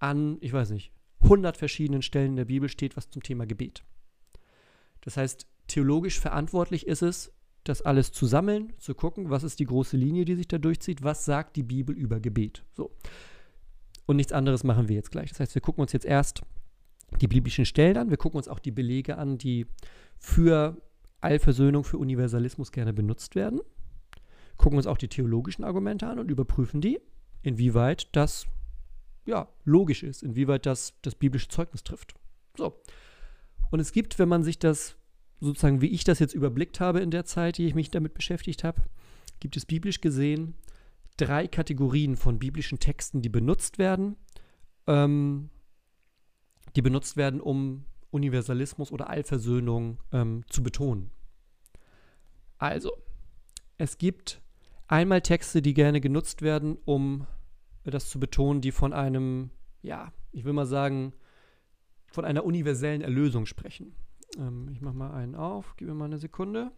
[0.00, 3.82] an, ich weiß nicht, 100 verschiedenen Stellen in der Bibel steht was zum Thema Gebet.
[5.00, 7.32] Das heißt, theologisch verantwortlich ist es,
[7.64, 11.02] das alles zu sammeln, zu gucken, was ist die große Linie, die sich da durchzieht,
[11.02, 12.64] was sagt die Bibel über Gebet.
[12.72, 12.90] So.
[14.06, 15.30] Und nichts anderes machen wir jetzt gleich.
[15.30, 16.42] Das heißt, wir gucken uns jetzt erst
[17.20, 19.66] die biblischen Stellen an, wir gucken uns auch die Belege an, die
[20.18, 20.80] für
[21.20, 23.60] Allversöhnung, für Universalismus gerne benutzt werden,
[24.56, 27.00] gucken uns auch die theologischen Argumente an und überprüfen die,
[27.42, 28.46] inwieweit das
[29.28, 32.14] ja, logisch ist, inwieweit das das biblische Zeugnis trifft.
[32.56, 32.80] So.
[33.70, 34.96] Und es gibt, wenn man sich das
[35.38, 38.64] sozusagen, wie ich das jetzt überblickt habe in der Zeit, die ich mich damit beschäftigt
[38.64, 38.80] habe,
[39.38, 40.54] gibt es biblisch gesehen
[41.18, 44.16] drei Kategorien von biblischen Texten, die benutzt werden,
[44.86, 45.50] ähm,
[46.74, 51.10] die benutzt werden, um Universalismus oder Allversöhnung ähm, zu betonen.
[52.56, 52.96] Also,
[53.76, 54.40] es gibt
[54.86, 57.26] einmal Texte, die gerne genutzt werden, um
[57.90, 59.50] das zu betonen, die von einem,
[59.82, 61.12] ja, ich will mal sagen,
[62.06, 63.94] von einer universellen Erlösung sprechen.
[64.36, 66.72] Ähm, ich mache mal einen auf, gib mir mal eine Sekunde.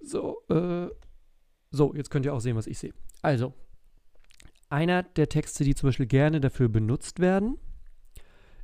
[0.00, 0.88] So, äh,
[1.70, 2.94] so, jetzt könnt ihr auch sehen, was ich sehe.
[3.22, 3.52] Also,
[4.70, 7.58] einer der Texte, die zum Beispiel gerne dafür benutzt werden,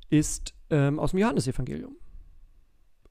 [0.08, 1.96] ist ähm, aus dem Johannesevangelium.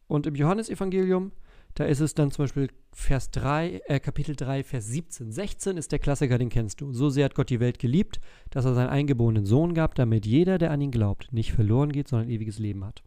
[0.07, 1.31] Und im Johannesevangelium,
[1.75, 5.31] da ist es dann zum Beispiel Vers 3, äh, Kapitel 3, Vers 17.
[5.31, 6.93] 16 ist der Klassiker, den kennst du.
[6.93, 10.57] So sehr hat Gott die Welt geliebt, dass er seinen eingeborenen Sohn gab, damit jeder,
[10.57, 13.03] der an ihn glaubt, nicht verloren geht, sondern ewiges Leben hat.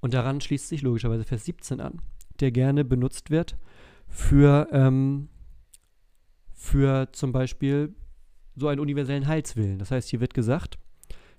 [0.00, 2.00] Und daran schließt sich logischerweise Vers 17 an,
[2.38, 3.56] der gerne benutzt wird
[4.06, 5.28] für, ähm,
[6.52, 7.96] für zum Beispiel
[8.54, 9.80] so einen universellen Heilswillen.
[9.80, 10.78] Das heißt, hier wird gesagt,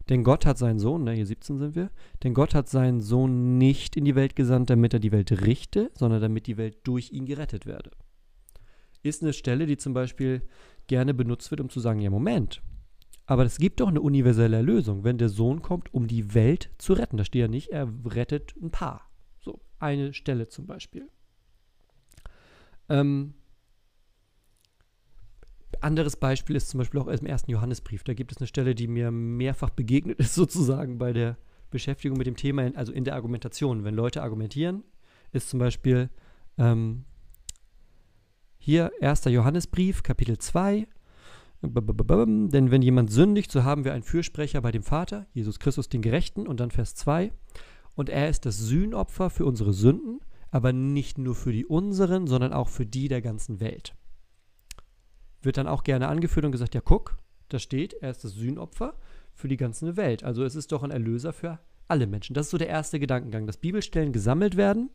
[0.10, 1.90] denn Gott hat seinen Sohn, ne, hier 17 sind wir,
[2.24, 5.92] denn Gott hat seinen Sohn nicht in die Welt gesandt, damit er die Welt richte,
[5.94, 7.92] sondern damit die Welt durch ihn gerettet werde.
[9.02, 10.42] Ist eine Stelle, die zum Beispiel
[10.88, 12.62] gerne benutzt wird, um zu sagen, ja Moment,
[13.28, 16.94] aber es gibt doch eine universelle Erlösung, wenn der Sohn kommt, um die Welt zu
[16.94, 17.18] retten.
[17.18, 19.10] Da steht ja nicht, er rettet ein Paar.
[19.40, 21.10] So, eine Stelle zum Beispiel.
[22.88, 23.34] Ähm,
[25.86, 28.04] anderes Beispiel ist zum Beispiel auch im ersten Johannesbrief.
[28.04, 31.38] Da gibt es eine Stelle, die mir mehrfach begegnet ist, sozusagen bei der
[31.70, 33.84] Beschäftigung mit dem Thema, also in der Argumentation.
[33.84, 34.84] Wenn Leute argumentieren,
[35.32, 36.10] ist zum Beispiel
[36.58, 37.06] ähm,
[38.58, 39.26] hier 1.
[39.26, 40.88] Johannesbrief, Kapitel 2.
[41.62, 46.02] Denn wenn jemand sündigt, so haben wir einen Fürsprecher bei dem Vater, Jesus Christus, den
[46.02, 46.48] Gerechten.
[46.48, 47.32] Und dann Vers 2.
[47.96, 50.20] Und er ist das Sühnopfer für unsere Sünden,
[50.52, 53.96] aber nicht nur für die unseren, sondern auch für die der ganzen Welt
[55.46, 57.18] wird dann auch gerne angeführt und gesagt, ja guck,
[57.50, 58.96] da steht, er ist das Sühnopfer
[59.34, 60.24] für die ganze Welt.
[60.24, 62.34] Also es ist doch ein Erlöser für alle Menschen.
[62.34, 64.90] Das ist so der erste Gedankengang, dass Bibelstellen gesammelt werden,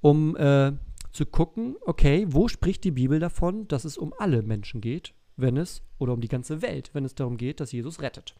[0.00, 0.72] um äh,
[1.12, 5.56] zu gucken, okay, wo spricht die Bibel davon, dass es um alle Menschen geht, wenn
[5.56, 8.34] es, oder um die ganze Welt, wenn es darum geht, dass Jesus rettet.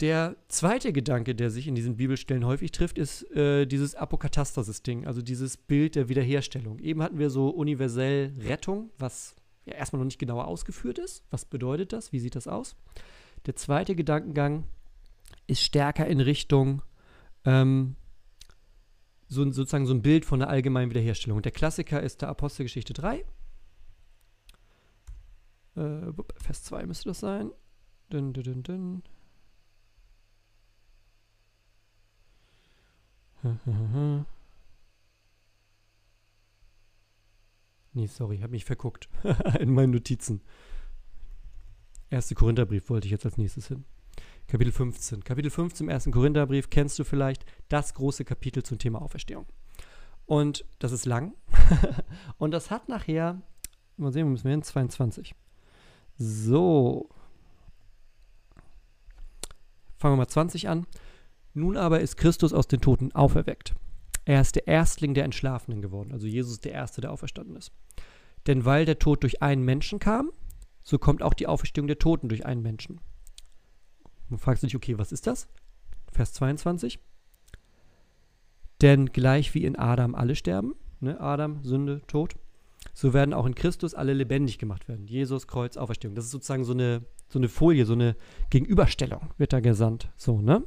[0.00, 5.20] Der zweite Gedanke, der sich in diesen Bibelstellen häufig trifft, ist äh, dieses Apokatastasis-Ding, also
[5.20, 6.78] dieses Bild der Wiederherstellung.
[6.78, 9.36] Eben hatten wir so universell Rettung, was
[9.70, 11.24] ja erstmal noch nicht genauer ausgeführt ist.
[11.30, 12.12] Was bedeutet das?
[12.12, 12.76] Wie sieht das aus?
[13.46, 14.64] Der zweite Gedankengang
[15.46, 16.82] ist stärker in Richtung
[17.44, 17.96] ähm,
[19.28, 21.40] so, sozusagen so ein Bild von der allgemeinen Wiederherstellung.
[21.40, 23.24] Der Klassiker ist der Apostelgeschichte 3.
[25.76, 27.50] Äh, Vers 2 müsste das sein.
[28.10, 29.02] Dun, dun, dun, dun.
[37.92, 39.08] Nee, sorry, habe mich verguckt
[39.58, 40.42] in meinen Notizen.
[42.08, 43.84] Erste Korintherbrief wollte ich jetzt als nächstes hin.
[44.46, 45.24] Kapitel 15.
[45.24, 49.46] Kapitel 15 im ersten Korintherbrief kennst du vielleicht das große Kapitel zum Thema Auferstehung.
[50.26, 51.34] Und das ist lang.
[52.38, 53.40] und das hat nachher,
[53.96, 54.62] mal sehen, wo müssen wir hin?
[54.62, 55.34] 22.
[56.16, 57.08] So.
[59.96, 60.86] Fangen wir mal 20 an.
[61.54, 63.74] Nun aber ist Christus aus den Toten auferweckt
[64.30, 66.12] er ist der Erstling der Entschlafenen geworden.
[66.12, 67.72] Also Jesus der Erste, der auferstanden ist.
[68.46, 70.30] Denn weil der Tod durch einen Menschen kam,
[70.84, 73.00] so kommt auch die Auferstehung der Toten durch einen Menschen.
[74.28, 75.48] Man fragt sich, okay, was ist das?
[76.12, 77.00] Vers 22.
[78.80, 82.36] Denn gleich wie in Adam alle sterben, ne, Adam, Sünde, Tod,
[82.94, 85.08] so werden auch in Christus alle lebendig gemacht werden.
[85.08, 86.14] Jesus, Kreuz, Auferstehung.
[86.14, 88.14] Das ist sozusagen so eine, so eine Folie, so eine
[88.50, 90.08] Gegenüberstellung wird da gesandt.
[90.16, 90.62] So, ne?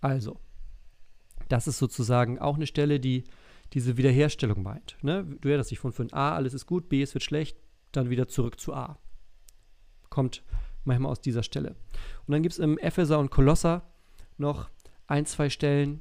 [0.00, 0.40] Also,
[1.52, 3.24] das ist sozusagen auch eine Stelle, die
[3.72, 4.96] diese Wiederherstellung meint.
[5.02, 5.24] Ne?
[5.40, 7.56] Du erinnerst dich von, von A, alles ist gut, B, es wird schlecht,
[7.92, 8.98] dann wieder zurück zu A.
[10.08, 10.42] Kommt
[10.84, 11.76] manchmal aus dieser Stelle.
[12.26, 13.82] Und dann gibt es im Epheser und Kolosser
[14.38, 14.70] noch
[15.06, 16.00] ein, zwei Stellen,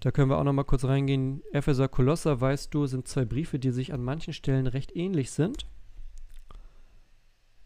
[0.00, 1.42] da können wir auch noch mal kurz reingehen.
[1.52, 5.66] Epheser, Kolosser, weißt du, sind zwei Briefe, die sich an manchen Stellen recht ähnlich sind.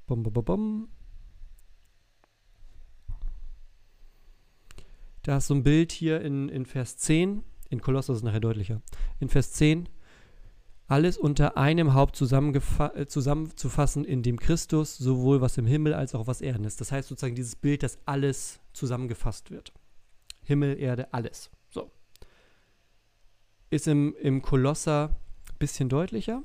[0.06, 0.88] Bum, bum, bum,
[5.24, 8.40] Da hast du ein Bild hier in, in Vers 10, in Kolosser ist es nachher
[8.40, 8.82] deutlicher.
[9.20, 9.88] In Vers 10,
[10.86, 16.26] alles unter einem Haupt äh, zusammenzufassen, in dem Christus sowohl was im Himmel als auch
[16.26, 16.78] was Erden ist.
[16.82, 19.72] Das heißt sozusagen dieses Bild, dass alles zusammengefasst wird.
[20.42, 21.50] Himmel, Erde, alles.
[21.70, 21.90] So.
[23.70, 25.16] Ist im, im Kolosser
[25.50, 26.42] ein bisschen deutlicher.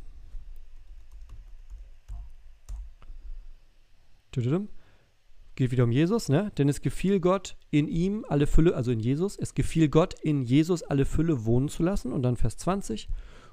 [5.59, 6.51] Geht wieder um Jesus, ne?
[6.57, 10.41] Denn es gefiel Gott in ihm alle Fülle, also in Jesus, es gefiel Gott in
[10.41, 12.13] Jesus alle Fülle wohnen zu lassen.
[12.13, 13.09] Und dann Vers 20.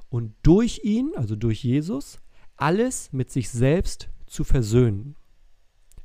[0.09, 2.21] Und durch ihn, also durch Jesus,
[2.57, 5.17] alles mit sich selbst zu versöhnen,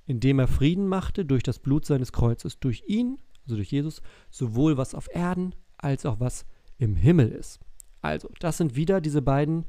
[0.08, 4.78] indem er Frieden machte durch das Blut seines Kreuzes, durch ihn, also durch Jesus, sowohl
[4.78, 6.48] was auf Erden als auch was
[6.80, 7.60] im Himmel ist.
[8.02, 9.66] Also, das sind wieder diese beiden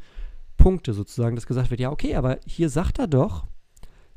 [0.56, 3.46] Punkte sozusagen, dass gesagt wird, ja, okay, aber hier sagt er doch,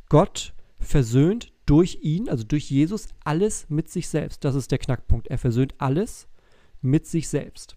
[0.08, 4.44] Gott versöhnt durch ihn, also durch Jesus, alles mit sich selbst.
[4.44, 5.28] Das ist der Knackpunkt.
[5.28, 6.28] Er versöhnt alles
[6.82, 7.76] mit sich selbst.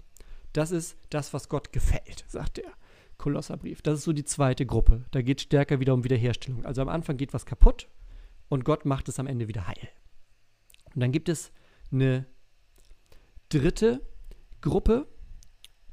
[0.52, 2.72] Das ist das, was Gott gefällt, sagt der
[3.16, 3.82] Kolosserbrief.
[3.82, 5.04] Das ist so die zweite Gruppe.
[5.10, 6.64] Da geht es stärker wieder um Wiederherstellung.
[6.64, 7.88] Also am Anfang geht was kaputt
[8.48, 9.88] und Gott macht es am Ende wieder heil.
[10.94, 11.52] Und dann gibt es
[11.90, 12.26] eine
[13.48, 14.02] dritte
[14.60, 15.06] Gruppe,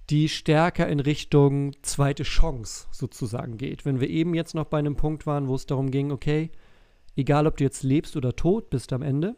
[0.10, 3.86] die stärker in Richtung zweite Chance sozusagen geht.
[3.86, 6.52] Wenn wir eben jetzt noch bei einem Punkt waren, wo es darum ging, okay,
[7.16, 9.36] egal ob du jetzt lebst oder tot bist am Ende,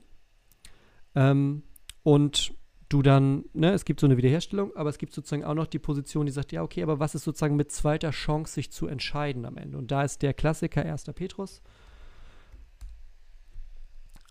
[1.15, 1.63] ähm,
[2.03, 2.53] und
[2.89, 5.79] du dann, ne, es gibt so eine Wiederherstellung, aber es gibt sozusagen auch noch die
[5.79, 9.45] Position, die sagt, ja, okay, aber was ist sozusagen mit zweiter Chance, sich zu entscheiden
[9.45, 9.77] am Ende?
[9.77, 11.05] Und da ist der Klassiker 1.
[11.15, 11.61] Petrus.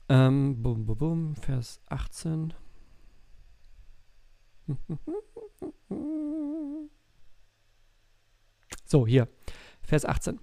[0.08, 2.54] Ähm, bum, bum, bum, Vers 18.
[8.88, 9.26] So, hier,
[9.82, 10.38] Vers 18.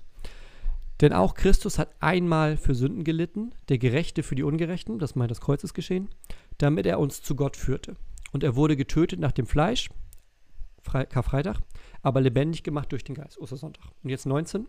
[1.04, 5.32] Denn auch Christus hat einmal für Sünden gelitten, der Gerechte für die Ungerechten, das meint
[5.32, 6.08] das Kreuz ist geschehen,
[6.60, 7.98] damit er uns zu Gott führte.
[8.32, 9.89] Und er wurde getötet nach dem Fleisch,
[10.82, 11.60] Fre Karfreitag,
[12.04, 13.84] aber lebendig gemacht durch den Geist, Ostersonntag.
[14.02, 14.66] Und jetzt 19.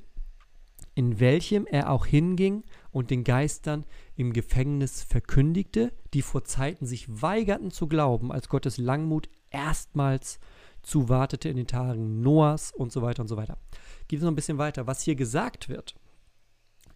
[0.97, 3.85] In welchem er auch hinging und den Geistern
[4.17, 10.41] im Gefängnis verkündigte, die vor Zeiten sich weigerten zu glauben, als Gottes Langmut erstmals
[10.83, 13.57] zuwartete in den Tagen Noahs und so weiter und so weiter.
[14.09, 14.89] Geht es noch ein bisschen weiter.
[14.89, 15.95] Was hier gesagt wird,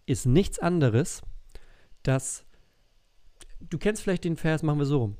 [0.09, 1.21] ist nichts anderes,
[2.03, 2.45] dass
[3.59, 5.17] du kennst vielleicht den Vers, machen wir so rum.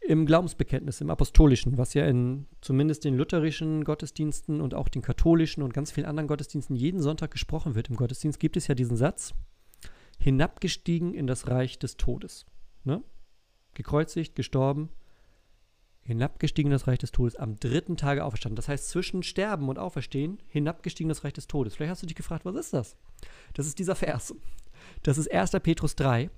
[0.00, 5.62] Im Glaubensbekenntnis, im Apostolischen, was ja in zumindest den lutherischen Gottesdiensten und auch den katholischen
[5.62, 8.96] und ganz vielen anderen Gottesdiensten jeden Sonntag gesprochen wird im Gottesdienst, gibt es ja diesen
[8.96, 9.34] Satz,
[10.18, 12.46] hinabgestiegen in das Reich des Todes.
[12.84, 13.02] Ne?
[13.74, 14.88] Gekreuzigt, gestorben,
[16.02, 18.56] hinabgestiegen in das Reich des Todes, am dritten Tage auferstanden.
[18.56, 21.76] Das heißt, zwischen Sterben und Auferstehen, hinabgestiegen in das Reich des Todes.
[21.76, 22.96] Vielleicht hast du dich gefragt, was ist das?
[23.54, 24.34] Das ist dieser Vers.
[25.02, 25.52] Das ist 1.
[25.62, 26.30] Petrus 3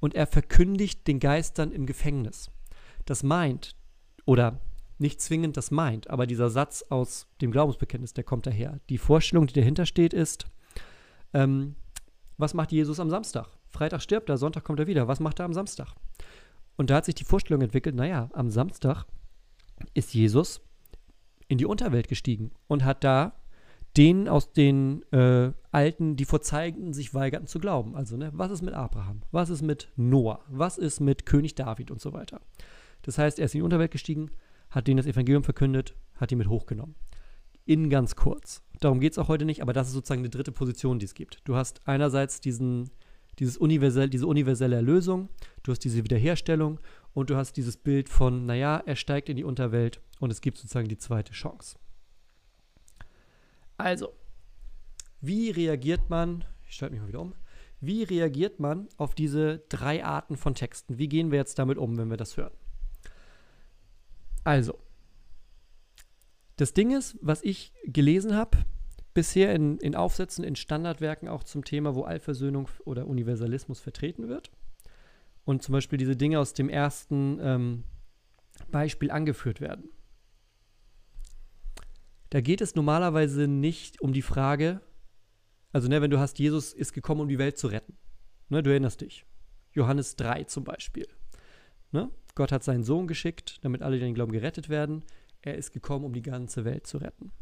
[0.00, 2.50] und er verkündigt den Geistern im Gefängnis.
[3.04, 3.74] Das meint,
[4.26, 4.60] oder
[4.98, 8.80] nicht zwingend das meint, aber dieser Satz aus dem Glaubensbekenntnis, der kommt daher.
[8.88, 10.46] Die Vorstellung, die dahinter steht, ist,
[11.34, 11.76] ähm,
[12.38, 13.48] was macht Jesus am Samstag?
[13.68, 15.08] Freitag stirbt er, Sonntag kommt er wieder.
[15.08, 15.94] Was macht er am Samstag?
[16.76, 19.04] Und da hat sich die Vorstellung entwickelt, naja, am Samstag
[19.94, 20.60] ist Jesus
[21.48, 23.34] in die Unterwelt gestiegen und hat da
[23.96, 27.96] denen aus den äh, Alten, die vor Zeigen sich weigerten zu glauben.
[27.96, 29.22] Also, ne, was ist mit Abraham?
[29.30, 30.40] Was ist mit Noah?
[30.48, 32.40] Was ist mit König David und so weiter?
[33.02, 34.30] Das heißt, er ist in die Unterwelt gestiegen,
[34.70, 36.94] hat denen das Evangelium verkündet, hat die mit hochgenommen.
[37.64, 38.62] In ganz kurz.
[38.80, 41.14] Darum geht es auch heute nicht, aber das ist sozusagen die dritte Position, die es
[41.14, 41.40] gibt.
[41.44, 42.90] Du hast einerseits diesen
[43.38, 45.28] dieses universell, diese universelle Erlösung,
[45.62, 46.80] du hast diese Wiederherstellung
[47.12, 50.58] und du hast dieses Bild von, naja, er steigt in die Unterwelt und es gibt
[50.58, 51.78] sozusagen die zweite Chance.
[53.76, 54.12] Also,
[55.20, 57.34] wie reagiert man, ich schalte mich mal wieder um,
[57.80, 60.98] wie reagiert man auf diese drei Arten von Texten?
[60.98, 62.54] Wie gehen wir jetzt damit um, wenn wir das hören?
[64.44, 64.78] Also,
[66.56, 68.58] das Ding ist, was ich gelesen habe,
[69.16, 74.52] bisher in, in Aufsätzen, in Standardwerken auch zum Thema, wo Allversöhnung oder Universalismus vertreten wird.
[75.46, 77.84] Und zum Beispiel diese Dinge aus dem ersten ähm,
[78.70, 79.88] Beispiel angeführt werden.
[82.28, 84.82] Da geht es normalerweise nicht um die Frage,
[85.72, 87.96] also ne, wenn du hast, Jesus ist gekommen, um die Welt zu retten.
[88.50, 89.24] Ne, du erinnerst dich.
[89.72, 91.08] Johannes 3 zum Beispiel.
[91.90, 92.10] Ne?
[92.34, 95.04] Gott hat seinen Sohn geschickt, damit alle, die den Glauben gerettet werden.
[95.40, 97.32] Er ist gekommen, um die ganze Welt zu retten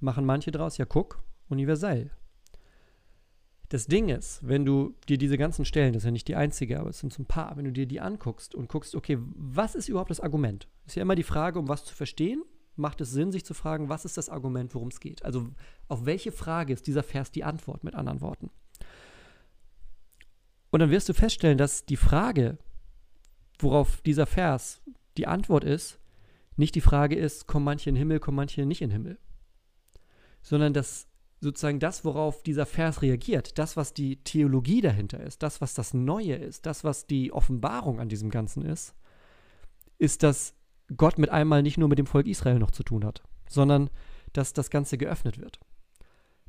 [0.00, 2.10] machen manche draus, ja guck, universell.
[3.70, 6.78] Das Ding ist, wenn du dir diese ganzen Stellen, das ist ja nicht die einzige,
[6.78, 9.74] aber es sind so ein paar, wenn du dir die anguckst und guckst, okay, was
[9.74, 10.68] ist überhaupt das Argument?
[10.86, 12.42] Ist ja immer die Frage, um was zu verstehen,
[12.76, 15.24] macht es Sinn, sich zu fragen, was ist das Argument, worum es geht?
[15.24, 15.48] Also
[15.88, 18.50] auf welche Frage ist dieser Vers die Antwort, mit anderen Worten?
[20.70, 22.58] Und dann wirst du feststellen, dass die Frage,
[23.58, 24.82] worauf dieser Vers
[25.16, 26.00] die Antwort ist,
[26.56, 29.18] nicht die Frage ist, kommen manche in den Himmel, kommen manche nicht in den Himmel
[30.44, 31.08] sondern dass
[31.40, 35.92] sozusagen das, worauf dieser Vers reagiert, das, was die Theologie dahinter ist, das, was das
[35.92, 38.94] Neue ist, das, was die Offenbarung an diesem Ganzen ist,
[39.98, 40.54] ist, dass
[40.96, 43.90] Gott mit einmal nicht nur mit dem Volk Israel noch zu tun hat, sondern
[44.32, 45.58] dass das Ganze geöffnet wird.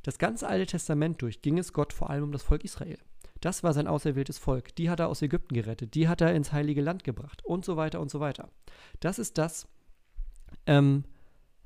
[0.02, 2.98] Das ganze Alte Testament durch ging es Gott vor allem um das Volk Israel.
[3.40, 4.74] Das war sein auserwähltes Volk.
[4.76, 7.76] Die hat er aus Ägypten gerettet, die hat er ins Heilige Land gebracht und so
[7.76, 8.50] weiter und so weiter.
[9.00, 9.68] Das ist das,
[10.66, 11.04] ähm,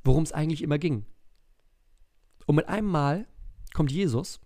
[0.05, 1.07] worum es eigentlich immer ging.
[2.51, 3.29] Und mit einem Mal
[3.75, 4.41] kommt Jesus,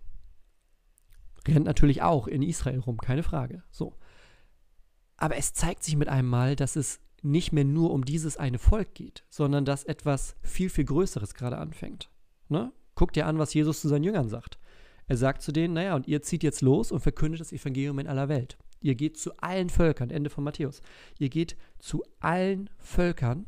[1.47, 3.63] rennt natürlich auch in Israel rum, keine Frage.
[3.71, 3.97] So.
[5.17, 8.59] Aber es zeigt sich mit einem Mal, dass es nicht mehr nur um dieses eine
[8.59, 12.11] Volk geht, sondern dass etwas viel, viel Größeres gerade anfängt.
[12.47, 12.71] Ne?
[12.93, 14.59] Guck dir an, was Jesus zu seinen Jüngern sagt.
[15.07, 18.07] Er sagt zu denen, naja, und ihr zieht jetzt los und verkündet das Evangelium in
[18.07, 18.59] aller Welt.
[18.81, 20.83] Ihr geht zu allen Völkern, Ende von Matthäus.
[21.17, 23.47] Ihr geht zu allen Völkern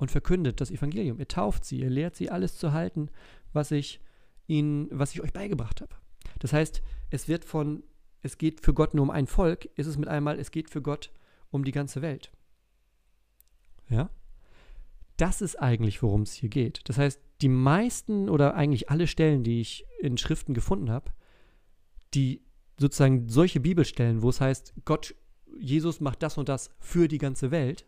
[0.00, 1.18] und verkündet das Evangelium.
[1.18, 3.10] Ihr tauft sie, ihr lehrt sie alles zu halten,
[3.52, 4.00] was ich
[4.46, 5.94] ihnen, was ich euch beigebracht habe.
[6.38, 7.82] Das heißt, es wird von,
[8.22, 10.82] es geht für Gott nur um ein Volk, ist es mit einmal, es geht für
[10.82, 11.12] Gott
[11.50, 12.30] um die ganze Welt.
[13.88, 14.10] Ja?
[15.16, 16.80] Das ist eigentlich, worum es hier geht.
[16.88, 21.12] Das heißt, die meisten oder eigentlich alle Stellen, die ich in Schriften gefunden habe,
[22.14, 22.42] die
[22.78, 25.14] sozusagen solche Bibelstellen, wo es heißt, Gott,
[25.58, 27.86] Jesus macht das und das für die ganze Welt,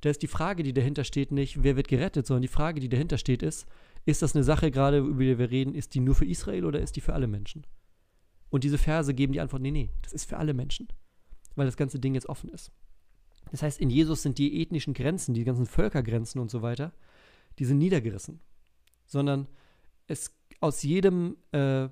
[0.00, 2.88] da ist die Frage, die dahinter steht, nicht, wer wird gerettet, sondern die Frage, die
[2.88, 3.66] dahinter steht, ist,
[4.04, 6.80] ist das eine Sache gerade, über die wir reden, ist die nur für Israel oder
[6.80, 7.66] ist die für alle Menschen?
[8.50, 10.88] Und diese Verse geben die Antwort, nee, nee, das ist für alle Menschen,
[11.54, 12.72] weil das ganze Ding jetzt offen ist.
[13.50, 16.92] Das heißt, in Jesus sind die ethnischen Grenzen, die ganzen Völkergrenzen und so weiter,
[17.58, 18.40] die sind niedergerissen.
[19.06, 19.48] Sondern
[20.06, 21.88] es aus jedem, äh,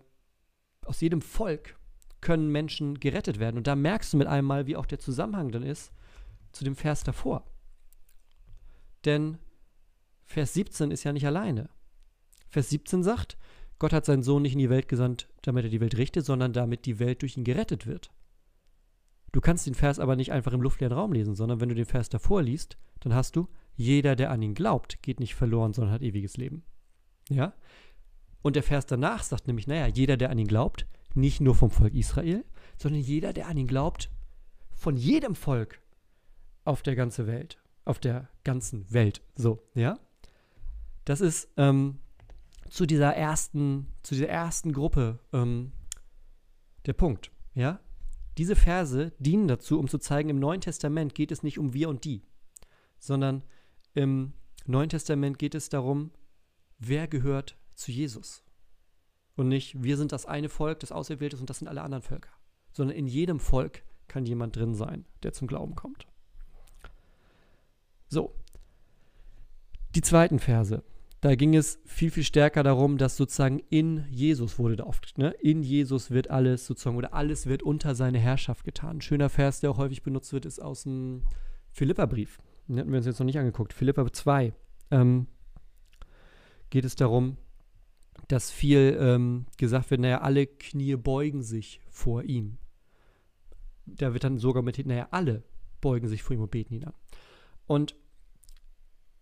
[0.84, 1.76] aus jedem Volk
[2.20, 3.56] können Menschen gerettet werden.
[3.56, 5.92] Und da merkst du mit einem Mal, wie auch der Zusammenhang dann ist
[6.52, 7.44] zu dem Vers davor.
[9.04, 9.38] Denn
[10.24, 11.70] Vers 17 ist ja nicht alleine.
[12.50, 13.38] Vers 17 sagt,
[13.78, 16.52] Gott hat seinen Sohn nicht in die Welt gesandt, damit er die Welt richtet, sondern
[16.52, 18.10] damit die Welt durch ihn gerettet wird.
[19.32, 21.86] Du kannst den Vers aber nicht einfach im luftleeren Raum lesen, sondern wenn du den
[21.86, 25.94] Vers davor liest, dann hast du, jeder, der an ihn glaubt, geht nicht verloren, sondern
[25.94, 26.64] hat ewiges Leben.
[27.30, 27.54] Ja?
[28.42, 31.70] Und der Vers danach sagt nämlich, naja, jeder, der an ihn glaubt, nicht nur vom
[31.70, 32.44] Volk Israel,
[32.76, 34.10] sondern jeder, der an ihn glaubt,
[34.70, 35.80] von jedem Volk
[36.64, 37.58] auf der ganzen Welt.
[37.84, 39.22] Auf der ganzen Welt.
[39.36, 39.98] So, ja?
[41.04, 41.98] Das ist ähm,
[42.70, 45.72] zu dieser ersten, zu dieser ersten Gruppe ähm,
[46.86, 47.30] der Punkt.
[47.54, 47.80] Ja?
[48.38, 51.88] Diese Verse dienen dazu, um zu zeigen, im Neuen Testament geht es nicht um wir
[51.88, 52.22] und die,
[52.98, 53.42] sondern
[53.94, 54.32] im
[54.66, 56.12] Neuen Testament geht es darum,
[56.78, 58.44] wer gehört zu Jesus.
[59.34, 62.02] Und nicht, wir sind das eine Volk, das auserwählt ist und das sind alle anderen
[62.02, 62.30] Völker.
[62.72, 66.06] Sondern in jedem Volk kann jemand drin sein, der zum Glauben kommt.
[68.08, 68.34] So.
[69.94, 70.82] Die zweiten Verse.
[71.20, 75.32] Da ging es viel, viel stärker darum, dass sozusagen in Jesus wurde da oft, ne?
[75.40, 78.98] In Jesus wird alles sozusagen, oder alles wird unter seine Herrschaft getan.
[78.98, 81.24] Ein schöner Vers, der auch häufig benutzt wird, ist aus dem
[81.72, 82.38] Philippa-Brief.
[82.68, 83.74] Den hatten wir uns jetzt noch nicht angeguckt.
[83.74, 84.54] Philippa 2.
[84.92, 85.26] Ähm,
[86.70, 87.36] geht es darum,
[88.28, 92.58] dass viel ähm, gesagt wird, naja, alle Knie beugen sich vor ihm.
[93.84, 95.42] Da wird dann sogar mit, naja, alle
[95.80, 96.94] beugen sich vor ihm und beten ihn an.
[97.66, 97.94] Und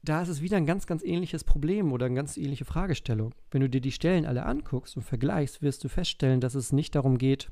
[0.02, 3.34] da ist es wieder ein ganz, ganz ähnliches Problem oder eine ganz ähnliche Fragestellung.
[3.50, 6.94] Wenn du dir die Stellen alle anguckst und vergleichst, wirst du feststellen, dass es nicht
[6.94, 7.50] darum geht,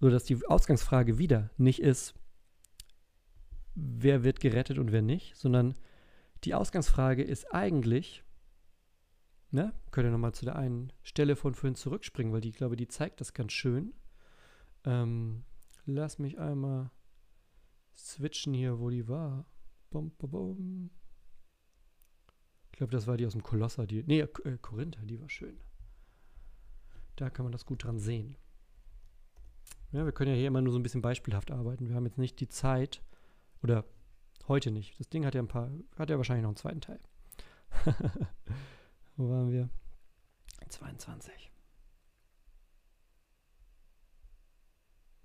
[0.00, 2.14] so dass die Ausgangsfrage wieder nicht ist,
[3.74, 5.74] wer wird gerettet und wer nicht, sondern
[6.44, 8.24] die Ausgangsfrage ist eigentlich,
[9.50, 12.76] ne, könnt ihr nochmal zu der einen Stelle von vorhin zurückspringen, weil die, ich glaube,
[12.76, 13.94] die zeigt das ganz schön.
[14.84, 15.44] Ähm,
[15.86, 16.90] lass mich einmal
[17.96, 19.46] switchen hier, wo die war.
[19.90, 20.90] Bum, bum, bum.
[22.82, 24.02] Ich glaube, das war die aus dem Kolosser, die.
[24.02, 25.56] Nee, äh, Korinther, die war schön.
[27.14, 28.36] Da kann man das gut dran sehen.
[29.92, 31.88] Ja, wir können ja hier immer nur so ein bisschen beispielhaft arbeiten.
[31.88, 33.00] Wir haben jetzt nicht die Zeit,
[33.62, 33.84] oder
[34.48, 34.98] heute nicht.
[34.98, 36.98] Das Ding hat ja ein paar, hat ja wahrscheinlich noch einen zweiten Teil.
[39.16, 39.70] Wo waren wir?
[40.68, 41.52] 22.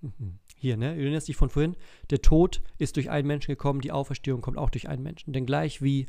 [0.01, 0.37] Mhm.
[0.57, 0.93] Hier, ne?
[0.93, 1.75] Du erinnerst dich von vorhin,
[2.11, 5.33] der Tod ist durch einen Menschen gekommen, die Auferstehung kommt auch durch einen Menschen.
[5.33, 6.05] Denn gleich wie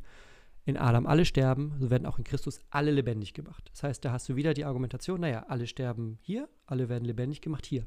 [0.68, 3.70] in Adam alle sterben, so werden auch in Christus alle lebendig gemacht.
[3.72, 7.40] Das heißt, da hast du wieder die Argumentation, naja, alle sterben hier, alle werden lebendig
[7.40, 7.86] gemacht hier.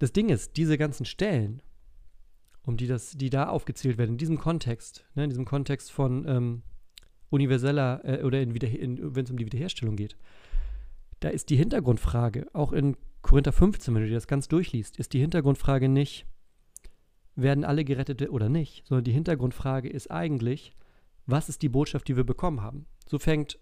[0.00, 1.62] Das Ding ist, diese ganzen Stellen,
[2.62, 6.26] um die, das, die da aufgezählt werden, in diesem Kontext, ne, in diesem Kontext von
[6.26, 6.62] ähm,
[7.30, 10.16] universeller äh, oder wenn es um die Wiederherstellung geht,
[11.20, 15.12] da ist die Hintergrundfrage, auch in Korinther 15, wenn du dir das ganz durchliest, ist
[15.12, 16.26] die Hintergrundfrage nicht,
[17.36, 20.74] werden alle gerettet oder nicht, sondern die Hintergrundfrage ist eigentlich,
[21.26, 22.86] was ist die Botschaft, die wir bekommen haben?
[23.06, 23.58] So fängt,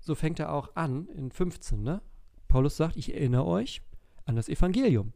[0.00, 2.02] so fängt er auch an in 15, ne?
[2.46, 3.82] Paulus sagt, ich erinnere euch
[4.26, 5.12] an das Evangelium,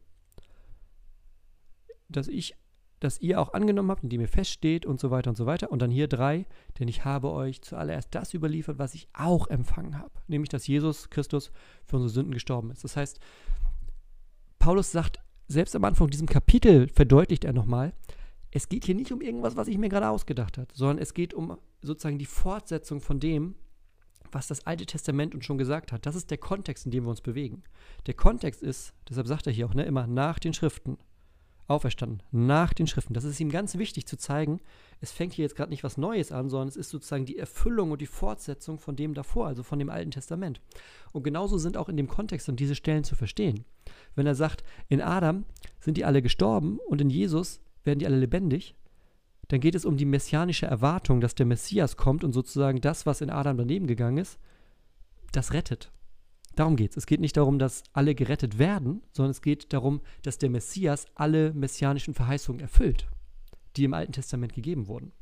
[2.09, 2.55] dass ich,
[2.99, 5.71] dass ihr auch angenommen habt, in dem ihr feststeht und so weiter und so weiter.
[5.71, 6.47] Und dann hier drei,
[6.79, 11.09] denn ich habe euch zuallererst das überliefert, was ich auch empfangen habe, nämlich, dass Jesus
[11.09, 11.51] Christus
[11.85, 12.83] für unsere Sünden gestorben ist.
[12.83, 13.19] Das heißt,
[14.57, 15.19] Paulus sagt
[15.49, 17.93] selbst am Anfang diesem Kapitel verdeutlicht er nochmal,
[18.51, 21.33] es geht hier nicht um irgendwas, was ich mir gerade ausgedacht habe, sondern es geht
[21.33, 23.55] um sozusagen die Fortsetzung von dem,
[24.31, 26.05] was das Alte Testament uns schon gesagt hat.
[26.05, 27.63] Das ist der Kontext, in dem wir uns bewegen.
[28.05, 30.97] Der Kontext ist, deshalb sagt er hier auch ne, immer nach den Schriften.
[31.69, 33.13] Auferstanden, nach den Schriften.
[33.13, 34.59] Das ist ihm ganz wichtig zu zeigen.
[35.01, 37.91] Es fängt hier jetzt gerade nicht was Neues an, sondern es ist sozusagen die Erfüllung
[37.91, 40.61] und die Fortsetzung von dem davor, also von dem Alten Testament.
[41.11, 43.65] Und genauso sind auch in dem Kontext dann diese Stellen zu verstehen.
[44.15, 45.45] Wenn er sagt, in Adam
[45.79, 48.75] sind die alle gestorben und in Jesus werden die alle lebendig,
[49.49, 53.21] dann geht es um die messianische Erwartung, dass der Messias kommt und sozusagen das, was
[53.21, 54.39] in Adam daneben gegangen ist,
[55.31, 55.91] das rettet.
[56.59, 56.97] Darum geht es.
[56.97, 61.05] Es geht nicht darum, dass alle gerettet werden, sondern es geht darum, dass der Messias
[61.15, 63.07] alle messianischen Verheißungen erfüllt,
[63.77, 65.13] die im Alten Testament gegeben wurden.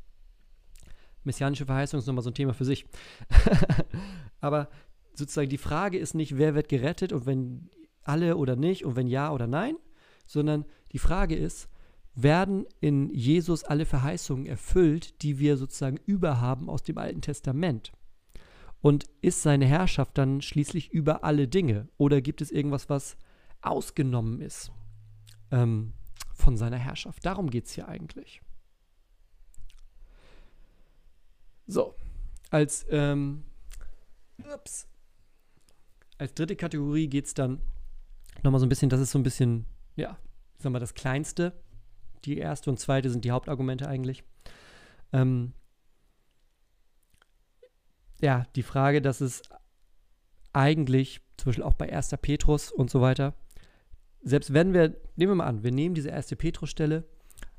[1.22, 2.86] Messianische Verheißung ist nochmal so ein Thema für sich.
[4.40, 4.68] Aber
[5.14, 7.70] sozusagen die Frage ist nicht, wer wird gerettet und wenn
[8.02, 9.76] alle oder nicht und wenn ja oder nein,
[10.26, 11.68] sondern die Frage ist,
[12.16, 17.92] werden in Jesus alle Verheißungen erfüllt, die wir sozusagen überhaben aus dem Alten Testament?
[18.80, 21.88] Und ist seine Herrschaft dann schließlich über alle Dinge?
[21.96, 23.16] Oder gibt es irgendwas, was
[23.60, 24.70] ausgenommen ist
[25.50, 25.92] ähm,
[26.34, 27.26] von seiner Herrschaft?
[27.26, 28.40] Darum geht es hier eigentlich.
[31.66, 31.94] So,
[32.50, 33.44] als, ähm,
[34.54, 34.86] ups,
[36.16, 37.60] als dritte Kategorie geht es dann
[38.42, 39.66] nochmal so ein bisschen, das ist so ein bisschen,
[39.96, 40.16] ja,
[40.56, 41.52] ich sag mal, das Kleinste
[42.24, 44.24] die erste und zweite sind die Hauptargumente eigentlich.
[45.12, 45.52] Ähm,
[48.20, 49.42] ja, die Frage, dass es
[50.52, 52.14] eigentlich, zum Beispiel auch bei 1.
[52.20, 53.34] Petrus und so weiter,
[54.22, 57.04] selbst wenn wir, nehmen wir mal an, wir nehmen diese erste Petrus-Stelle,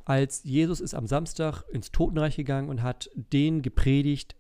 [0.05, 4.36] als Jesus ist am Samstag ins Totenreich gegangen und hat denen gepredigt,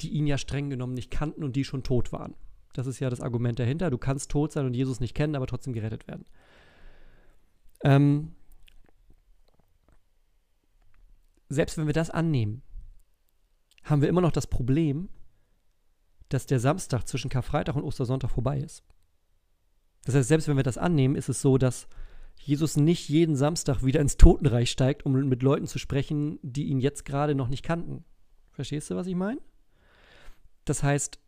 [0.00, 2.34] die ihn ja streng genommen nicht kannten und die schon tot waren.
[2.74, 3.90] Das ist ja das Argument dahinter.
[3.90, 6.24] Du kannst tot sein und Jesus nicht kennen, aber trotzdem gerettet werden.
[7.82, 8.34] Ähm,
[11.48, 12.62] selbst wenn wir das annehmen,
[13.82, 15.08] haben wir immer noch das Problem,
[16.30, 18.82] dass der Samstag zwischen Karfreitag und Ostersonntag vorbei ist.
[20.04, 21.86] Das heißt, selbst wenn wir das annehmen, ist es so, dass
[22.36, 26.80] Jesus nicht jeden Samstag wieder ins Totenreich steigt, um mit Leuten zu sprechen, die ihn
[26.80, 28.04] jetzt gerade noch nicht kannten.
[28.52, 29.40] Verstehst du, was ich meine?
[30.64, 31.18] Das heißt,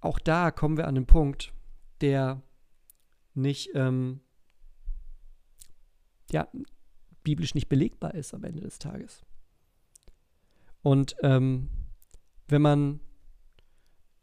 [0.00, 1.52] auch da kommen wir an den Punkt,
[2.00, 2.42] der
[3.34, 4.20] nicht, ähm,
[6.30, 6.46] ja,
[7.24, 9.24] biblisch nicht belegbar ist am Ende des Tages.
[10.82, 11.70] Und ähm,
[12.46, 13.00] wenn man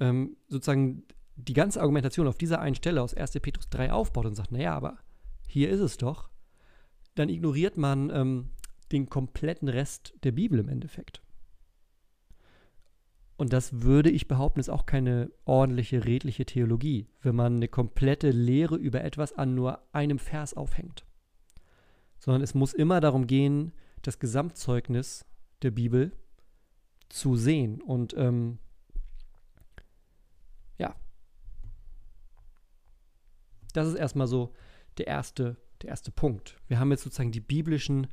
[0.01, 1.03] ähm, sozusagen
[1.37, 3.31] die ganze Argumentation auf dieser einen Stelle aus 1.
[3.41, 4.97] Petrus 3 aufbaut und sagt, naja, aber
[5.47, 6.29] hier ist es doch,
[7.15, 8.49] dann ignoriert man ähm,
[8.91, 11.21] den kompletten Rest der Bibel im Endeffekt.
[13.37, 18.29] Und das würde ich behaupten, ist auch keine ordentliche, redliche Theologie, wenn man eine komplette
[18.29, 21.05] Lehre über etwas an nur einem Vers aufhängt
[22.21, 23.73] sondern es muss immer darum gehen,
[24.03, 25.25] das Gesamtzeugnis
[25.63, 26.11] der Bibel
[27.09, 27.81] zu sehen.
[27.81, 28.59] Und ähm,
[30.77, 30.95] ja,
[33.73, 34.53] das ist erstmal so
[34.97, 36.57] der erste, der erste Punkt.
[36.67, 38.07] Wir haben jetzt sozusagen die biblischen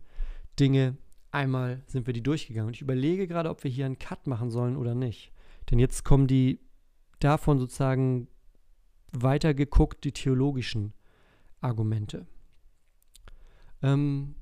[0.59, 0.97] Dinge,
[1.31, 2.69] einmal sind wir die durchgegangen.
[2.69, 5.33] Und ich überlege gerade, ob wir hier einen Cut machen sollen oder nicht.
[5.71, 6.61] Denn jetzt kommen die
[7.21, 8.29] davon sozusagen
[9.13, 10.93] weitergeguckt, die theologischen
[11.61, 12.27] Argumente.
[13.83, 14.35] Ähm,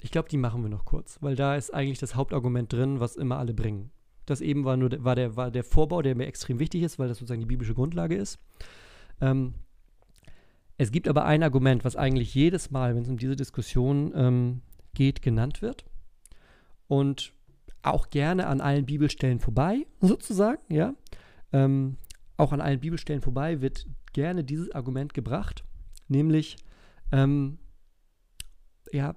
[0.00, 3.16] ich glaube, die machen wir noch kurz, weil da ist eigentlich das Hauptargument drin, was
[3.16, 3.90] immer alle bringen.
[4.26, 7.08] Das eben war nur war der, war der Vorbau, der mir extrem wichtig ist, weil
[7.08, 8.38] das sozusagen die biblische Grundlage ist.
[9.20, 9.54] Ähm,
[10.78, 14.62] es gibt aber ein Argument, was eigentlich jedes Mal, wenn es um diese Diskussion ähm,
[14.94, 15.84] geht, genannt wird.
[16.86, 17.32] Und
[17.82, 20.94] auch gerne an allen Bibelstellen vorbei, sozusagen, ja.
[21.52, 21.96] Ähm,
[22.36, 25.64] auch an allen Bibelstellen vorbei wird gerne dieses Argument gebracht,
[26.06, 26.56] nämlich,
[27.10, 27.58] ähm,
[28.92, 29.16] ja,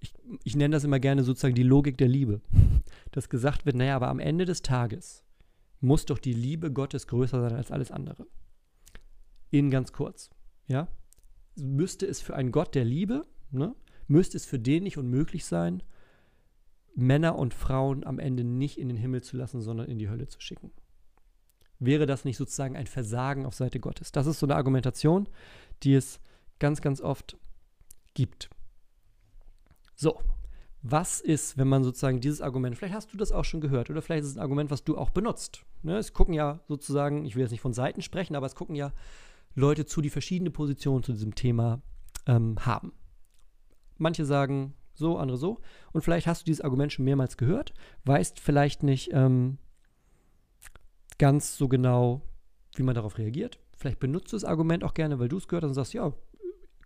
[0.00, 2.40] ich, ich nenne das immer gerne sozusagen die Logik der Liebe.
[3.12, 5.24] Dass gesagt wird, naja, aber am Ende des Tages
[5.80, 8.26] muss doch die Liebe Gottes größer sein als alles andere.
[9.50, 10.30] In ganz kurz,
[10.66, 10.88] ja.
[11.54, 13.74] Müsste es für einen Gott der Liebe, ne,
[14.06, 15.82] müsste es für den nicht unmöglich sein,
[16.94, 20.28] Männer und Frauen am Ende nicht in den Himmel zu lassen, sondern in die Hölle
[20.28, 20.72] zu schicken.
[21.78, 24.12] Wäre das nicht sozusagen ein Versagen auf Seite Gottes?
[24.12, 25.28] Das ist so eine Argumentation,
[25.82, 26.20] die es
[26.58, 27.36] ganz, ganz oft
[28.14, 28.50] gibt.
[29.94, 30.20] So,
[30.82, 34.02] was ist, wenn man sozusagen dieses Argument, vielleicht hast du das auch schon gehört oder
[34.02, 35.64] vielleicht ist es ein Argument, was du auch benutzt.
[35.82, 35.96] Ne?
[35.96, 38.92] Es gucken ja sozusagen, ich will jetzt nicht von Seiten sprechen, aber es gucken ja
[39.54, 41.82] Leute zu, die verschiedene Positionen zu diesem Thema
[42.26, 42.92] ähm, haben.
[43.98, 45.60] Manche sagen so, andere so.
[45.92, 47.72] Und vielleicht hast du dieses Argument schon mehrmals gehört,
[48.04, 49.58] weißt vielleicht nicht ähm,
[51.18, 52.22] ganz so genau,
[52.74, 53.58] wie man darauf reagiert.
[53.76, 56.12] Vielleicht benutzt du das Argument auch gerne, weil du es gehört hast und sagst, ja,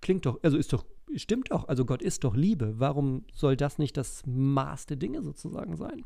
[0.01, 2.75] klingt doch, also ist doch stimmt doch, also Gott ist doch Liebe.
[2.79, 6.05] Warum soll das nicht das Maß der Dinge sozusagen sein?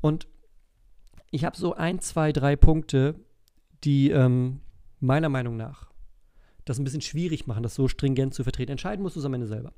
[0.00, 0.28] Und
[1.30, 3.14] ich habe so ein, zwei, drei Punkte,
[3.84, 4.60] die ähm,
[5.00, 5.90] meiner Meinung nach
[6.64, 8.72] das ein bisschen schwierig machen, das so stringent zu vertreten.
[8.72, 9.72] Entscheiden musst du es am Ende selber.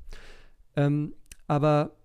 [0.76, 1.14] Ähm,
[1.46, 1.96] aber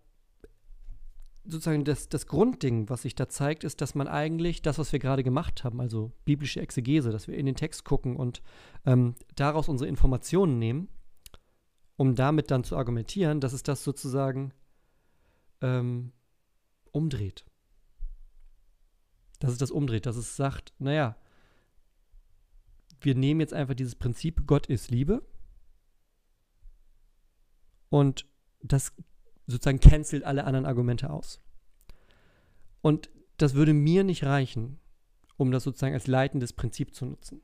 [1.46, 5.00] sozusagen das, das Grundding, was sich da zeigt, ist, dass man eigentlich das, was wir
[5.00, 8.42] gerade gemacht haben, also biblische Exegese, dass wir in den Text gucken und
[8.86, 10.90] ähm, daraus unsere Informationen nehmen,
[11.96, 14.54] um damit dann zu argumentieren, dass es das sozusagen
[15.62, 16.12] ähm,
[16.92, 17.46] umdreht.
[19.40, 21.16] Dass es das umdreht, dass es sagt, naja,
[23.02, 25.22] wir nehmen jetzt einfach dieses Prinzip, Gott ist Liebe
[27.90, 28.26] und
[28.62, 28.94] das
[29.46, 31.42] sozusagen cancelt alle anderen Argumente aus.
[32.82, 34.80] Und das würde mir nicht reichen,
[35.38, 37.42] um das sozusagen als leitendes Prinzip zu nutzen.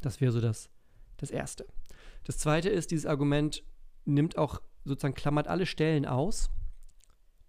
[0.00, 0.70] Das wäre so das,
[1.16, 1.66] das Erste.
[2.24, 3.64] Das Zweite ist, dieses Argument
[4.04, 6.50] nimmt auch sozusagen, klammert alle Stellen aus,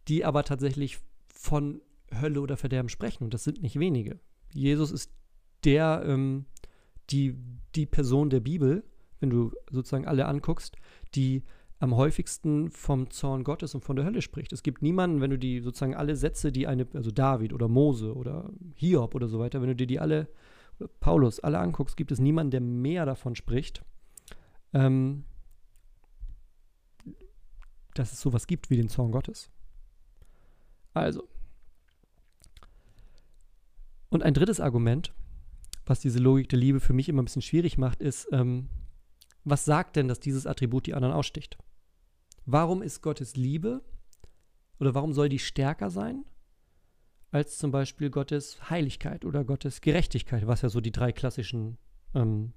[0.08, 1.00] die aber tatsächlich
[1.34, 1.82] von
[2.14, 3.24] Hölle oder Verderben sprechen.
[3.24, 4.20] Und das sind nicht wenige.
[4.54, 5.12] Jesus ist
[5.64, 6.46] der, ähm,
[7.12, 7.36] die,
[7.76, 8.84] die Person der Bibel,
[9.20, 10.76] wenn du sozusagen alle anguckst,
[11.16, 11.43] die
[11.80, 14.53] am häufigsten vom Zorn Gottes und von der Hölle spricht.
[14.53, 18.16] Es gibt niemanden, wenn du die sozusagen alle Sätze, die eine, also David oder Mose
[18.16, 20.28] oder Hiob oder so weiter, wenn du dir die alle,
[20.99, 23.84] Paulus, alle anguckst, gibt es niemanden, der mehr davon spricht,
[24.74, 25.24] ähm,
[27.95, 29.49] dass es sowas gibt wie den Zorn Gottes.
[30.93, 31.28] Also.
[34.09, 35.14] Und ein drittes Argument,
[35.92, 38.70] was diese Logik der Liebe für mich immer ein bisschen schwierig macht, ist, ähm,
[39.44, 41.58] was sagt denn, dass dieses Attribut die anderen aussticht?
[42.46, 43.84] Warum ist Gottes Liebe
[44.80, 46.24] oder warum soll die stärker sein
[47.30, 51.78] als zum Beispiel Gottes Heiligkeit oder Gottes Gerechtigkeit, was ja so die drei klassischen,
[52.14, 52.54] ähm,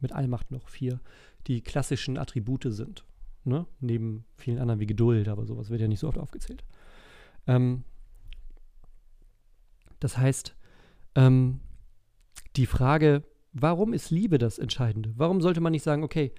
[0.00, 1.00] mit Allmacht noch vier,
[1.46, 3.04] die klassischen Attribute sind.
[3.44, 3.64] Ne?
[3.78, 6.64] Neben vielen anderen wie Geduld, aber sowas wird ja nicht so oft aufgezählt.
[7.46, 7.84] Ähm,
[10.00, 10.56] das heißt,
[11.14, 11.60] ähm,
[12.56, 15.12] die Frage, warum ist Liebe das Entscheidende?
[15.16, 16.32] Warum sollte man nicht sagen, okay,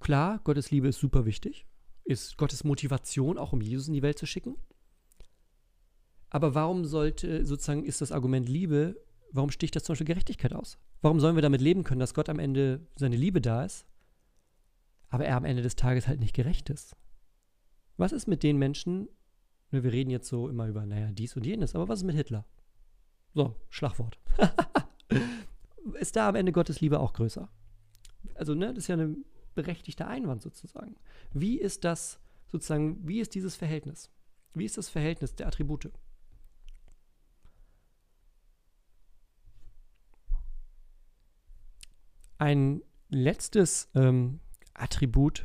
[0.00, 1.66] klar, Gottes Liebe ist super wichtig,
[2.04, 4.56] ist Gottes Motivation, auch um Jesus in die Welt zu schicken.
[6.28, 9.00] Aber warum sollte sozusagen ist das Argument Liebe,
[9.32, 10.78] warum sticht das zum Beispiel Gerechtigkeit aus?
[11.00, 13.86] Warum sollen wir damit leben können, dass Gott am Ende seine Liebe da ist,
[15.08, 16.96] aber er am Ende des Tages halt nicht gerecht ist?
[17.96, 19.08] Was ist mit den Menschen,
[19.70, 22.16] ne, wir reden jetzt so immer über, naja, dies und jenes, aber was ist mit
[22.16, 22.44] Hitler?
[23.32, 24.18] So, Schlagwort.
[25.94, 27.48] ist da am Ende Gottes Liebe auch größer?
[28.34, 29.16] Also, ne, das ist ja eine
[29.54, 30.96] berechtigter Einwand sozusagen.
[31.32, 34.10] Wie ist das sozusagen, wie ist dieses Verhältnis?
[34.54, 35.90] Wie ist das Verhältnis der Attribute?
[42.38, 44.40] Ein letztes ähm,
[44.74, 45.44] Attribut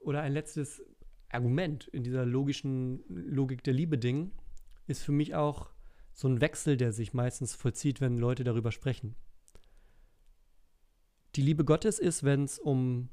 [0.00, 0.82] oder ein letztes
[1.30, 4.32] Argument in dieser logischen Logik der Liebe-Ding
[4.86, 5.70] ist für mich auch
[6.18, 9.14] so ein Wechsel, der sich meistens vollzieht, wenn Leute darüber sprechen
[11.38, 13.08] die Liebe Gottes ist, wenn es um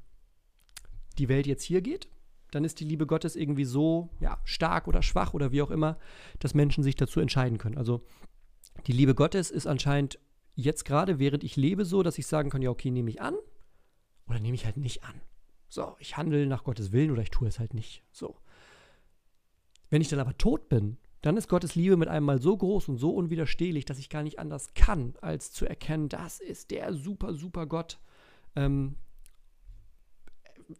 [1.18, 2.08] die Welt jetzt hier geht,
[2.50, 5.98] dann ist die Liebe Gottes irgendwie so ja, stark oder schwach oder wie auch immer,
[6.38, 7.78] dass Menschen sich dazu entscheiden können.
[7.78, 8.04] Also
[8.86, 10.18] die Liebe Gottes ist anscheinend
[10.54, 13.36] jetzt gerade, während ich lebe, so, dass ich sagen kann, ja, okay, nehme ich an
[14.26, 15.20] oder nehme ich halt nicht an.
[15.68, 18.02] So, ich handle nach Gottes Willen oder ich tue es halt nicht.
[18.10, 18.36] So.
[19.88, 22.98] Wenn ich dann aber tot bin, dann ist Gottes Liebe mit einmal so groß und
[22.98, 27.34] so unwiderstehlich, dass ich gar nicht anders kann, als zu erkennen, das ist der super,
[27.34, 27.98] super Gott,
[28.54, 28.96] ähm,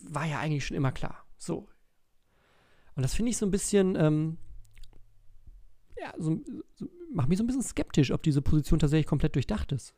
[0.02, 1.24] war ja eigentlich schon immer klar.
[1.38, 1.68] So.
[2.94, 4.38] Und das finde ich so ein bisschen, ähm,
[5.98, 6.40] ja, so,
[6.74, 9.94] so, macht mich so ein bisschen skeptisch, ob diese Position tatsächlich komplett durchdacht ist.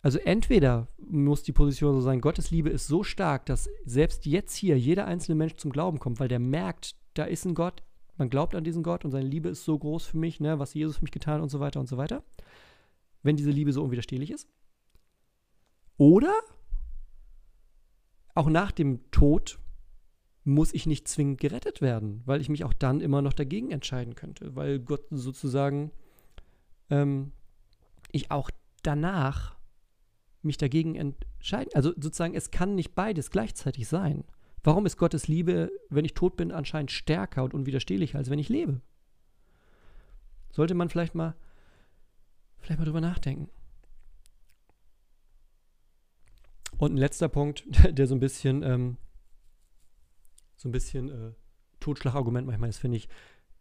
[0.00, 4.54] Also entweder muss die Position so sein, Gottes Liebe ist so stark, dass selbst jetzt
[4.54, 7.82] hier jeder einzelne Mensch zum Glauben kommt, weil der merkt, da ist ein Gott,
[8.18, 10.74] man glaubt an diesen Gott und seine Liebe ist so groß für mich, ne, was
[10.74, 12.22] Jesus für mich getan und so weiter und so weiter.
[13.22, 14.48] Wenn diese Liebe so unwiderstehlich ist.
[15.96, 16.34] Oder
[18.34, 19.58] auch nach dem Tod
[20.44, 24.14] muss ich nicht zwingend gerettet werden, weil ich mich auch dann immer noch dagegen entscheiden
[24.14, 25.90] könnte, weil Gott sozusagen
[26.90, 27.32] ähm,
[28.12, 28.50] ich auch
[28.82, 29.56] danach
[30.42, 31.70] mich dagegen entscheiden.
[31.74, 34.24] Also sozusagen, es kann nicht beides gleichzeitig sein.
[34.62, 38.48] Warum ist Gottes Liebe, wenn ich tot bin, anscheinend stärker und unwiderstehlicher, als wenn ich
[38.48, 38.80] lebe?
[40.50, 41.36] Sollte man vielleicht mal,
[42.58, 43.48] vielleicht mal drüber nachdenken.
[46.78, 47.64] Und ein letzter Punkt,
[47.98, 48.96] der so ein bisschen, ähm,
[50.56, 51.32] so ein bisschen äh,
[51.80, 53.08] Totschlagargument manchmal ist, finde ich,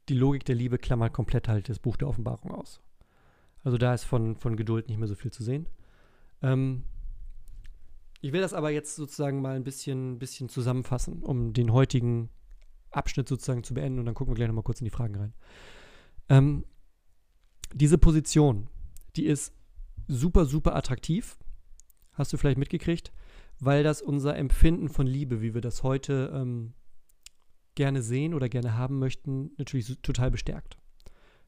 [0.10, 2.82] die Logik der Liebe klammert komplett halt das Buch der Offenbarung aus.
[3.64, 5.68] Also da ist von, von Geduld nicht mehr so viel zu sehen.
[6.41, 6.86] Ähm,
[8.22, 12.30] ich will das aber jetzt sozusagen mal ein bisschen, bisschen zusammenfassen, um den heutigen
[12.91, 15.34] Abschnitt sozusagen zu beenden und dann gucken wir gleich nochmal kurz in die Fragen rein.
[16.30, 16.65] Ähm,
[17.74, 18.68] diese Position,
[19.15, 19.53] die ist
[20.07, 21.38] super, super attraktiv.
[22.13, 23.11] Hast du vielleicht mitgekriegt,
[23.59, 26.74] weil das unser Empfinden von Liebe, wie wir das heute ähm,
[27.76, 30.78] gerne sehen oder gerne haben möchten, natürlich total bestärkt.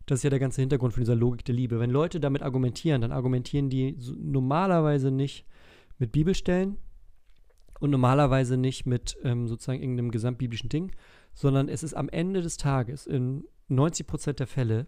[0.05, 1.79] Das ist ja der ganze Hintergrund von dieser Logik der Liebe.
[1.79, 5.45] Wenn Leute damit argumentieren, dann argumentieren die normalerweise nicht
[5.99, 6.77] mit Bibelstellen
[7.79, 10.91] und normalerweise nicht mit ähm, sozusagen irgendeinem gesamtbiblischen Ding,
[11.33, 14.87] sondern es ist am Ende des Tages, in 90 Prozent der Fälle,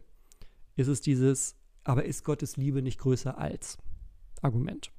[0.76, 3.78] ist es dieses, aber ist Gottes Liebe nicht größer als
[4.41, 4.91] Argument.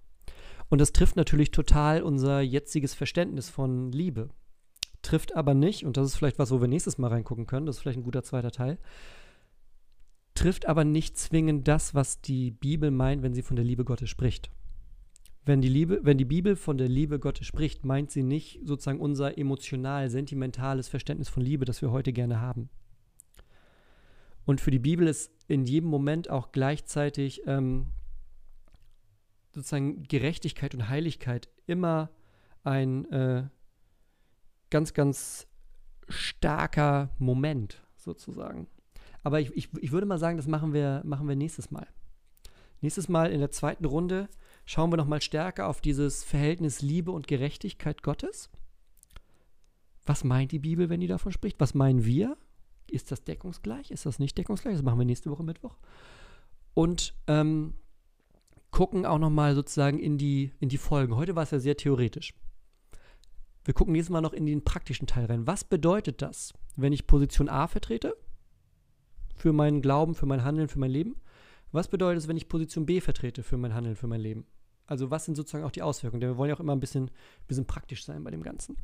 [0.69, 4.31] Und das trifft natürlich total unser jetziges Verständnis von Liebe.
[5.03, 7.77] Trifft aber nicht, und das ist vielleicht was, wo wir nächstes Mal reingucken können, das
[7.77, 8.79] ist vielleicht ein guter zweiter Teil,
[10.35, 14.09] trifft aber nicht zwingend das, was die Bibel meint, wenn sie von der Liebe Gottes
[14.09, 14.51] spricht.
[15.45, 19.01] Wenn die, Liebe, wenn die Bibel von der Liebe Gottes spricht, meint sie nicht sozusagen
[19.01, 22.71] unser emotional, sentimentales Verständnis von Liebe, das wir heute gerne haben.
[24.45, 27.89] Und für die Bibel ist in jedem Moment auch gleichzeitig ähm,
[29.53, 32.11] sozusagen Gerechtigkeit und Heiligkeit immer
[32.63, 33.49] ein äh,
[34.71, 35.49] ganz, ganz
[36.09, 38.69] starker Moment sozusagen.
[39.25, 41.87] Aber ich, ich, ich würde mal sagen, das machen wir, machen wir nächstes Mal.
[42.81, 44.29] Nächstes Mal in der zweiten Runde
[44.65, 48.51] schauen wir nochmal stärker auf dieses Verhältnis Liebe und Gerechtigkeit Gottes.
[50.05, 51.61] Was meint die Bibel, wenn die davon spricht?
[51.61, 52.37] Was meinen wir?
[52.91, 53.91] Ist das deckungsgleich?
[53.91, 54.75] Ist das nicht deckungsgleich?
[54.75, 55.77] Das machen wir nächste Woche Mittwoch.
[56.75, 57.75] Und ähm,
[58.71, 61.17] gucken auch nochmal sozusagen in die, in die Folgen.
[61.17, 62.35] Heute war es ja sehr theoretisch.
[63.65, 65.47] Wir gucken nächstes Mal noch in den praktischen Teil rein.
[65.47, 68.17] Was bedeutet das, wenn ich Position A vertrete?
[69.37, 71.17] Für meinen Glauben, für mein Handeln, für mein Leben.
[71.73, 74.47] Was bedeutet es, wenn ich Position B vertrete für mein Handeln, für mein Leben?
[74.87, 76.21] Also was sind sozusagen auch die Auswirkungen?
[76.21, 77.11] Denn wir wollen ja auch immer ein bisschen,
[77.49, 78.77] bisschen praktisch sein bei dem Ganzen.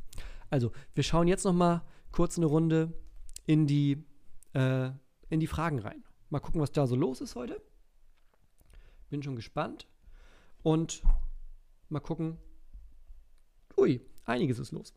[0.49, 2.93] Also wir schauen jetzt nochmal kurz eine Runde
[3.45, 4.03] in die,
[4.53, 4.89] äh,
[5.29, 6.03] in die Fragen rein.
[6.29, 7.61] Mal gucken, was da so los ist heute.
[9.09, 9.87] Bin schon gespannt.
[10.63, 11.03] Und
[11.89, 12.37] mal gucken.
[13.77, 14.93] Ui, einiges ist los.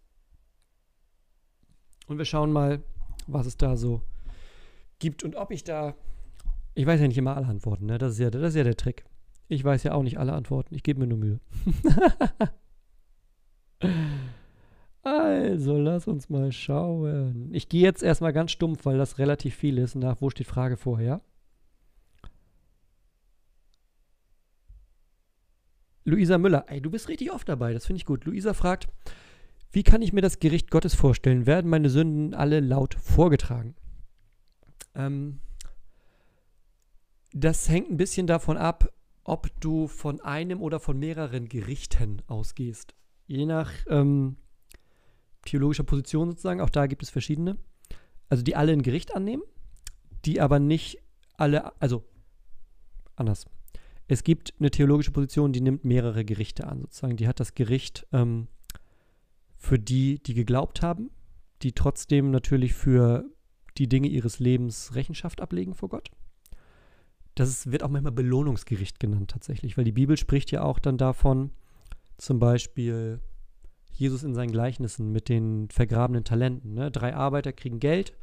[2.06, 2.82] Und wir schauen mal,
[3.26, 4.02] was es da so
[4.98, 5.94] gibt und ob ich da.
[6.74, 7.98] Ich weiß ja nicht immer alle Antworten, ne?
[7.98, 9.04] Das ist ja, das ist ja der Trick.
[9.48, 10.74] Ich weiß ja auch nicht alle Antworten.
[10.74, 11.40] Ich gebe mir nur Mühe.
[15.04, 17.48] Also, lass uns mal schauen.
[17.52, 19.96] Ich gehe jetzt erstmal ganz stumpf, weil das relativ viel ist.
[19.96, 21.20] Nach wo steht Frage vorher?
[26.04, 28.24] Luisa Müller, ey, du bist richtig oft dabei, das finde ich gut.
[28.24, 28.88] Luisa fragt,
[29.70, 31.46] wie kann ich mir das Gericht Gottes vorstellen?
[31.46, 33.74] Werden meine Sünden alle laut vorgetragen?
[34.94, 35.38] Ähm,
[37.32, 38.92] das hängt ein bisschen davon ab,
[39.24, 42.94] ob du von einem oder von mehreren Gerichten ausgehst.
[43.26, 44.36] Je nach ähm,
[45.44, 46.60] theologischer Position sozusagen.
[46.60, 47.56] Auch da gibt es verschiedene.
[48.28, 49.42] Also die alle ein Gericht annehmen,
[50.24, 50.98] die aber nicht
[51.36, 52.04] alle, also
[53.16, 53.46] anders.
[54.08, 57.16] Es gibt eine theologische Position, die nimmt mehrere Gerichte an, sozusagen.
[57.16, 58.48] Die hat das Gericht ähm,
[59.56, 61.10] für die, die geglaubt haben,
[61.62, 63.24] die trotzdem natürlich für
[63.78, 66.10] die Dinge ihres Lebens Rechenschaft ablegen vor Gott.
[67.34, 71.50] Das wird auch manchmal Belohnungsgericht genannt tatsächlich, weil die Bibel spricht ja auch dann davon,
[72.18, 73.20] zum Beispiel
[73.92, 76.74] Jesus in seinen Gleichnissen mit den vergrabenen Talenten.
[76.74, 76.90] Ne?
[76.90, 78.14] Drei Arbeiter kriegen Geld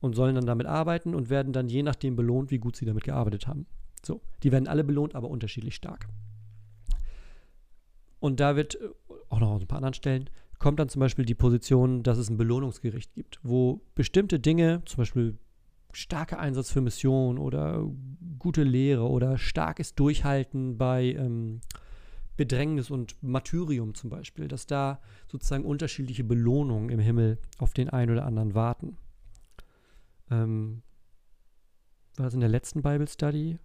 [0.00, 3.04] und sollen dann damit arbeiten und werden dann je nachdem belohnt, wie gut sie damit
[3.04, 3.66] gearbeitet haben.
[4.04, 6.08] So, die werden alle belohnt, aber unterschiedlich stark.
[8.18, 8.88] Und da wird, äh,
[9.28, 12.28] auch noch an ein paar anderen Stellen, kommt dann zum Beispiel die Position, dass es
[12.28, 15.38] ein Belohnungsgericht gibt, wo bestimmte Dinge, zum Beispiel
[15.92, 17.84] starker Einsatz für Mission oder
[18.38, 21.60] gute Lehre oder starkes Durchhalten bei ähm,
[22.36, 28.12] Bedrängnis und Martyrium zum Beispiel, dass da sozusagen unterschiedliche Belohnungen im Himmel auf den einen
[28.12, 28.96] oder anderen warten.
[30.30, 30.82] Ähm,
[32.16, 33.58] war das in der letzten Bible Study?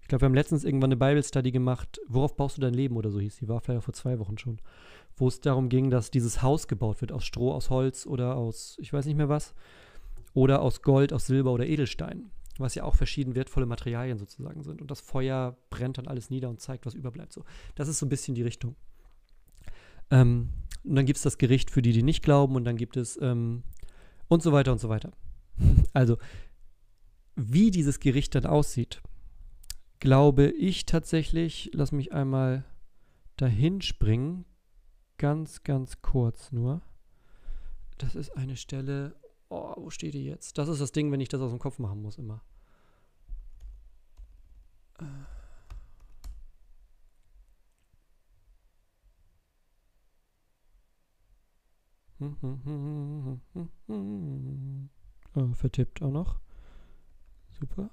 [0.00, 2.96] Ich glaube, wir haben letztens irgendwann eine Bible Study gemacht, worauf baust du dein Leben?
[2.96, 4.58] Oder so hieß die, war vielleicht auch vor zwei Wochen schon,
[5.16, 8.76] wo es darum ging, dass dieses Haus gebaut wird aus Stroh, aus Holz oder aus,
[8.80, 9.54] ich weiß nicht mehr was,
[10.38, 14.80] oder aus Gold, aus Silber oder Edelstein was ja auch verschieden wertvolle Materialien sozusagen sind.
[14.80, 17.32] Und das Feuer brennt dann alles nieder und zeigt, was überbleibt.
[17.32, 18.76] So, das ist so ein bisschen die Richtung.
[20.10, 20.50] Ähm,
[20.84, 23.18] und dann gibt es das Gericht für die, die nicht glauben, und dann gibt es
[23.20, 23.62] ähm,
[24.28, 25.12] und so weiter und so weiter.
[25.92, 26.18] Also,
[27.34, 29.00] wie dieses Gericht dann aussieht,
[30.00, 32.64] glaube ich tatsächlich, lass mich einmal
[33.36, 34.44] dahin springen,
[35.18, 36.82] ganz, ganz kurz nur.
[37.98, 39.16] Das ist eine Stelle,
[39.50, 40.58] Oh, wo steht die jetzt?
[40.58, 42.42] Das ist das Ding, wenn ich das aus dem Kopf machen muss, immer.
[55.34, 56.40] Oh, vertippt auch noch.
[57.58, 57.90] Super.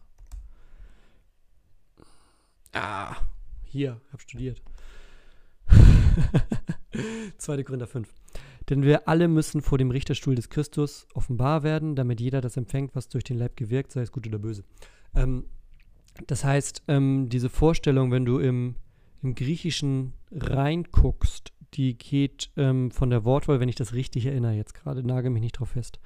[2.73, 3.15] Ah,
[3.63, 4.61] hier, hab studiert.
[7.37, 7.63] 2.
[7.63, 8.13] Korinther 5.
[8.70, 12.95] Denn wir alle müssen vor dem Richterstuhl des Christus offenbar werden, damit jeder das empfängt,
[12.95, 14.63] was durch den Leib gewirkt, sei es gut oder böse.
[15.13, 15.45] Ähm,
[16.28, 18.76] das heißt, ähm, diese Vorstellung, wenn du im,
[19.22, 24.74] im Griechischen reinguckst, die geht ähm, von der Wortwahl, wenn ich das richtig erinnere, jetzt
[24.74, 25.99] gerade nagel mich nicht drauf fest,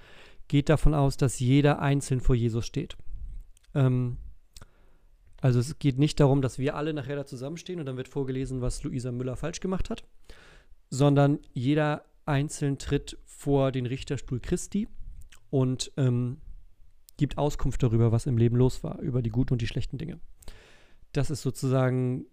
[0.48, 2.98] geht davon aus, dass jeder einzeln vor Jesus steht.
[3.76, 4.18] Ähm,
[5.42, 8.62] also es geht nicht darum, dass wir alle nachher da zusammenstehen und dann wird vorgelesen,
[8.62, 10.04] was Luisa Müller falsch gemacht hat,
[10.90, 14.88] sondern jeder einzeln tritt vor den Richterstuhl Christi
[15.50, 16.38] und ähm,
[17.18, 20.20] gibt Auskunft darüber, was im Leben los war, über die guten und die schlechten Dinge.
[21.12, 22.26] Das ist sozusagen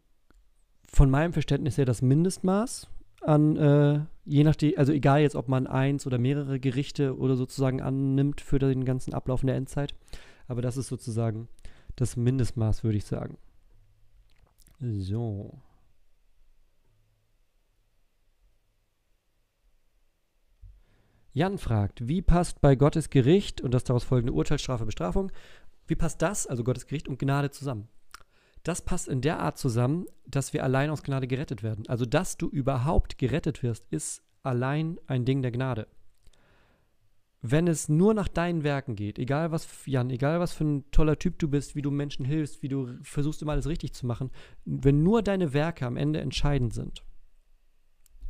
[0.86, 2.88] von meinem Verständnis her das Mindestmaß
[3.22, 7.80] an, äh, je nachdem, also egal jetzt, ob man eins oder mehrere Gerichte oder sozusagen
[7.80, 9.94] annimmt für den ganzen Ablauf in der Endzeit,
[10.46, 11.48] aber das ist sozusagen
[11.96, 13.38] das Mindestmaß, würde ich sagen.
[14.78, 15.58] So.
[21.36, 25.30] Jan fragt, wie passt bei Gottes Gericht und das daraus folgende Urteil, Strafe, Bestrafung,
[25.86, 27.88] wie passt das, also Gottes Gericht und Gnade zusammen?
[28.62, 31.86] Das passt in der Art zusammen, dass wir allein aus Gnade gerettet werden.
[31.88, 35.88] Also, dass du überhaupt gerettet wirst, ist allein ein Ding der Gnade.
[37.42, 41.18] Wenn es nur nach deinen Werken geht, egal was, Jan, egal was für ein toller
[41.18, 44.30] Typ du bist, wie du Menschen hilfst, wie du versuchst immer alles richtig zu machen,
[44.64, 47.04] wenn nur deine Werke am Ende entscheidend sind,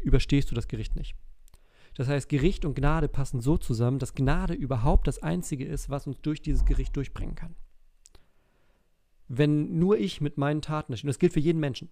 [0.03, 1.15] überstehst du das Gericht nicht.
[1.97, 6.07] Das heißt, Gericht und Gnade passen so zusammen, dass Gnade überhaupt das Einzige ist, was
[6.07, 7.57] uns durch dieses Gericht durchbringen kann.
[9.29, 11.89] Wenn nur ich mit meinen Taten, und das gilt für jeden Menschen,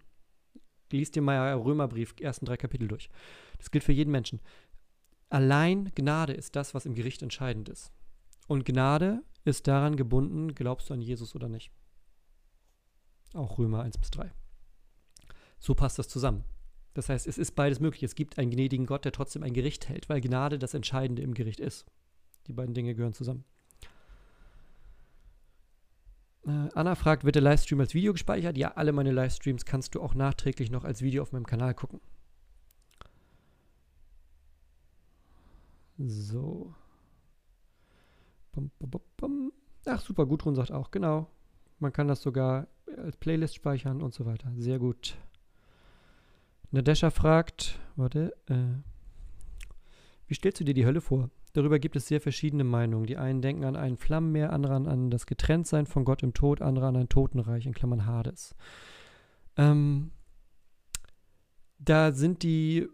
[0.92, 3.08] lies dir mal Römerbrief, ersten drei Kapitel durch.
[3.56, 4.40] Das gilt für jeden Menschen.
[5.30, 7.90] Allein Gnade ist das, was im Gericht entscheidend ist.
[8.46, 11.72] Und Gnade ist daran gebunden, glaubst du an Jesus oder nicht.
[13.32, 14.30] Auch Römer 1 bis 3.
[15.58, 16.44] So passt das zusammen.
[16.94, 18.04] Das heißt, es ist beides möglich.
[18.04, 21.34] Es gibt einen gnädigen Gott, der trotzdem ein Gericht hält, weil Gnade das Entscheidende im
[21.34, 21.86] Gericht ist.
[22.46, 23.44] Die beiden Dinge gehören zusammen.
[26.46, 28.56] Äh, Anna fragt, wird der Livestream als Video gespeichert?
[28.56, 32.00] Ja, alle meine Livestreams kannst du auch nachträglich noch als Video auf meinem Kanal gucken.
[35.98, 36.74] So.
[38.52, 39.52] Bum, bum, bum,
[39.86, 41.28] Ach, super, Gudrun sagt auch, genau.
[41.78, 44.52] Man kann das sogar als Playlist speichern und so weiter.
[44.56, 45.16] Sehr gut.
[46.74, 48.56] Nadesha fragt, warte, äh,
[50.26, 51.30] wie stellst du dir die Hölle vor?
[51.52, 53.06] Darüber gibt es sehr verschiedene Meinungen.
[53.06, 56.88] Die einen denken an ein Flammenmeer, andere an das Getrenntsein von Gott im Tod, andere
[56.88, 58.56] an ein Totenreich, in Klammern Hades.
[59.56, 60.10] Ähm,
[61.78, 62.88] da sind die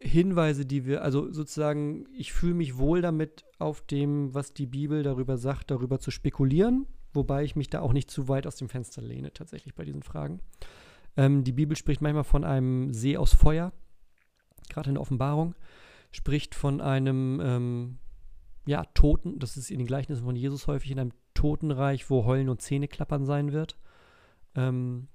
[0.00, 5.02] Hinweise, die wir, also sozusagen, ich fühle mich wohl damit, auf dem, was die Bibel
[5.02, 8.70] darüber sagt, darüber zu spekulieren, wobei ich mich da auch nicht zu weit aus dem
[8.70, 10.40] Fenster lehne, tatsächlich bei diesen Fragen.
[11.16, 13.72] Ähm, die Bibel spricht manchmal von einem See aus Feuer,
[14.68, 15.54] gerade in der Offenbarung,
[16.10, 17.98] spricht von einem ähm,
[18.66, 22.48] ja, Toten, das ist in den Gleichnissen von Jesus häufig, in einem Totenreich, wo Heulen
[22.48, 23.78] und Zähneklappern sein wird.
[24.54, 25.08] Ähm,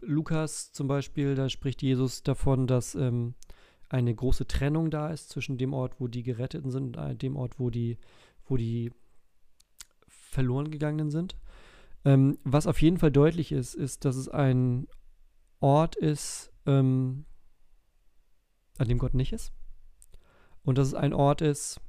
[0.00, 3.34] Lukas zum Beispiel, da spricht Jesus davon, dass ähm,
[3.88, 7.36] eine große Trennung da ist zwischen dem Ort, wo die Geretteten sind und äh, dem
[7.36, 7.98] Ort, wo die,
[8.46, 8.92] wo die
[10.06, 11.36] verloren gegangenen sind.
[12.04, 14.86] Ähm, was auf jeden Fall deutlich ist, ist, dass es ein
[15.60, 17.26] Ort ist, ähm,
[18.78, 19.52] an dem Gott nicht ist.
[20.62, 21.80] Und dass es ein Ort ist,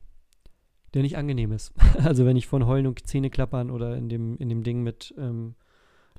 [0.93, 1.73] der nicht angenehm ist.
[2.03, 5.55] also wenn ich von Heulen und Zähneklappern oder in dem, in dem Ding mit ähm,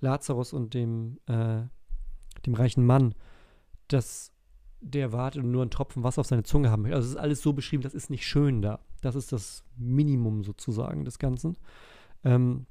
[0.01, 1.62] Lazarus und dem, äh,
[2.47, 3.14] dem reichen Mann,
[3.88, 4.32] dass
[4.80, 6.97] der wartet und nur einen Tropfen Wasser auf seine Zunge haben möchte.
[6.97, 8.80] Also es ist alles so beschrieben, das ist nicht schön da.
[9.01, 11.57] Das ist das Minimum sozusagen des Ganzen.
[12.24, 12.66] Ähm,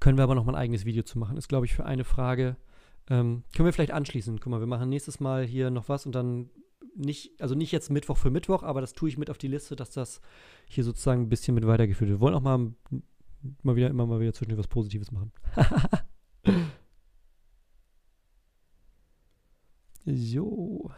[0.00, 1.36] können wir aber noch mal ein eigenes Video zu machen.
[1.36, 2.56] Ist, glaube ich, für eine Frage.
[3.08, 4.40] Ähm, können wir vielleicht anschließen.
[4.40, 6.50] Guck mal, wir machen nächstes Mal hier noch was und dann
[6.96, 9.76] nicht, also nicht jetzt Mittwoch für Mittwoch, aber das tue ich mit auf die Liste,
[9.76, 10.20] dass das
[10.66, 12.18] hier sozusagen ein bisschen mit weitergeführt wird.
[12.18, 12.72] Wir wollen auch mal,
[13.62, 15.32] mal wieder, immer mal wieder zwischendurch was Positives machen.
[20.04, 20.90] so.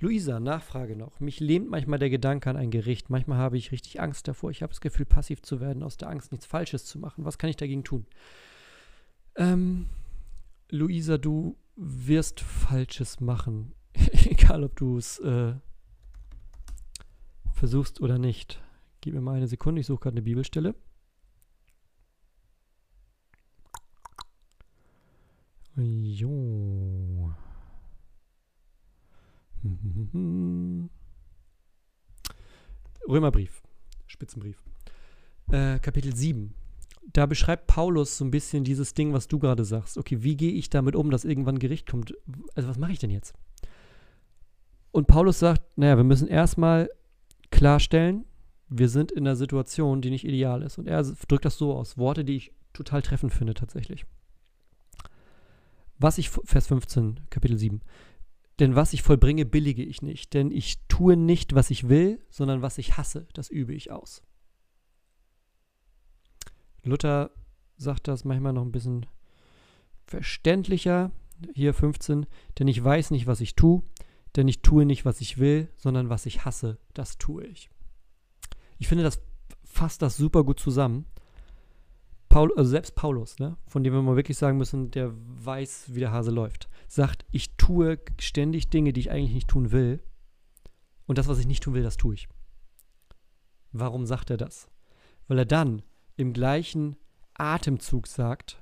[0.00, 1.20] Luisa, Nachfrage noch.
[1.20, 3.10] Mich lähmt manchmal der Gedanke an ein Gericht.
[3.10, 4.50] Manchmal habe ich richtig Angst davor.
[4.50, 7.26] Ich habe das Gefühl, passiv zu werden, aus der Angst nichts Falsches zu machen.
[7.26, 8.06] Was kann ich dagegen tun?
[9.36, 9.90] Ähm,
[10.70, 13.74] Luisa, du wirst Falsches machen.
[13.94, 15.52] Egal, ob du es äh,
[17.52, 18.58] versuchst oder nicht.
[19.02, 20.74] Gib mir mal eine Sekunde, ich suche gerade eine Bibelstelle.
[25.76, 26.99] Jo.
[33.08, 33.62] Römerbrief,
[34.06, 34.62] Spitzenbrief.
[35.50, 36.54] Äh, Kapitel 7.
[37.12, 39.98] Da beschreibt Paulus so ein bisschen dieses Ding, was du gerade sagst.
[39.98, 42.14] Okay, wie gehe ich damit um, dass irgendwann Gericht kommt?
[42.54, 43.34] Also, was mache ich denn jetzt?
[44.92, 46.90] Und Paulus sagt, naja, wir müssen erstmal
[47.50, 48.24] klarstellen,
[48.68, 50.78] wir sind in einer Situation, die nicht ideal ist.
[50.78, 51.98] Und er drückt das so aus.
[51.98, 54.06] Worte, die ich total treffend finde tatsächlich.
[55.98, 57.80] Was ich, Vers 15, Kapitel 7.
[58.60, 60.34] Denn was ich vollbringe, billige ich nicht.
[60.34, 64.22] Denn ich tue nicht, was ich will, sondern was ich hasse, das übe ich aus.
[66.82, 67.30] Luther
[67.76, 69.06] sagt das manchmal noch ein bisschen
[70.06, 71.10] verständlicher.
[71.54, 72.26] Hier 15.
[72.58, 73.82] Denn ich weiß nicht, was ich tue.
[74.36, 77.70] Denn ich tue nicht, was ich will, sondern was ich hasse, das tue ich.
[78.78, 79.20] Ich finde, das
[79.64, 81.06] fasst das super gut zusammen.
[82.28, 86.00] Paul, also selbst Paulus, ne, von dem wir mal wirklich sagen müssen, der weiß, wie
[86.00, 90.02] der Hase läuft, sagt, ich tue ständig Dinge, die ich eigentlich nicht tun will.
[91.06, 92.28] Und das, was ich nicht tun will, das tue ich.
[93.70, 94.68] Warum sagt er das?
[95.28, 95.82] Weil er dann
[96.16, 96.96] im gleichen
[97.34, 98.60] Atemzug sagt,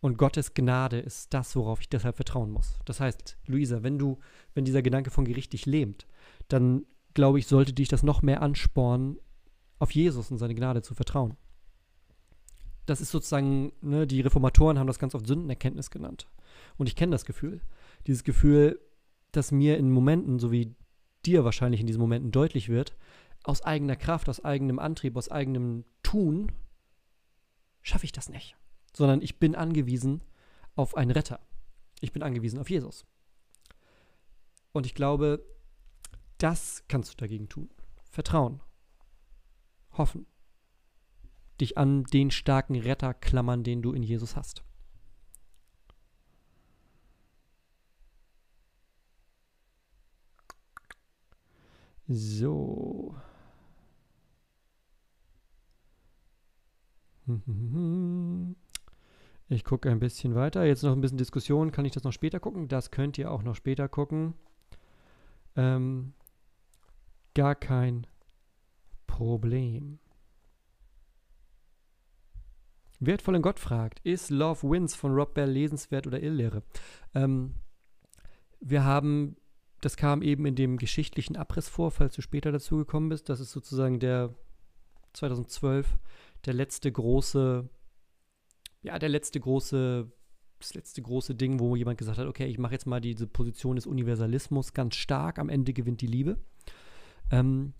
[0.00, 2.78] und Gottes Gnade ist das, worauf ich deshalb vertrauen muss.
[2.84, 4.18] Das heißt, Luisa, wenn du,
[4.52, 6.06] wenn dieser Gedanke von Gericht dich lähmt,
[6.48, 6.84] dann
[7.14, 9.18] glaube ich, sollte dich das noch mehr anspornen,
[9.78, 11.36] auf Jesus und seine Gnade zu vertrauen.
[12.86, 16.26] Das ist sozusagen, ne, die Reformatoren haben das ganz oft Sündenerkenntnis genannt.
[16.76, 17.60] Und ich kenne das Gefühl.
[18.06, 18.80] Dieses Gefühl,
[19.32, 20.74] dass mir in Momenten, so wie
[21.24, 22.96] dir wahrscheinlich in diesen Momenten deutlich wird,
[23.42, 26.52] aus eigener Kraft, aus eigenem Antrieb, aus eigenem Tun,
[27.82, 28.56] schaffe ich das nicht.
[28.92, 30.22] Sondern ich bin angewiesen
[30.76, 31.40] auf einen Retter.
[32.00, 33.06] Ich bin angewiesen auf Jesus.
[34.72, 35.44] Und ich glaube,
[36.38, 37.70] das kannst du dagegen tun.
[38.10, 38.60] Vertrauen.
[39.92, 40.26] Hoffen.
[41.60, 44.64] Dich an den starken Retter klammern, den du in Jesus hast.
[52.06, 53.14] So.
[59.48, 60.64] Ich gucke ein bisschen weiter.
[60.64, 61.72] Jetzt noch ein bisschen Diskussion.
[61.72, 62.68] Kann ich das noch später gucken?
[62.68, 64.34] Das könnt ihr auch noch später gucken.
[65.56, 66.12] Ähm,
[67.34, 68.06] gar kein
[69.06, 69.98] Problem.
[73.00, 76.62] Wertvoll in Gott fragt, ist Love Wins von Rob Bell lesenswert oder Irrlehre?
[77.14, 77.54] Ähm,
[78.60, 79.36] wir haben,
[79.80, 83.28] das kam eben in dem geschichtlichen Abriss vor, falls du später dazu gekommen bist.
[83.28, 84.34] Das ist sozusagen der
[85.12, 85.98] 2012
[86.44, 87.68] der letzte große,
[88.82, 90.10] ja, der letzte große,
[90.58, 93.76] das letzte große Ding, wo jemand gesagt hat, okay, ich mache jetzt mal diese Position
[93.76, 96.38] des Universalismus ganz stark, am Ende gewinnt die Liebe.
[97.30, 97.74] Ähm,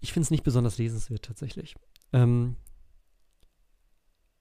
[0.00, 1.74] ich finde es nicht besonders lesenswert tatsächlich.
[2.12, 2.56] Ähm,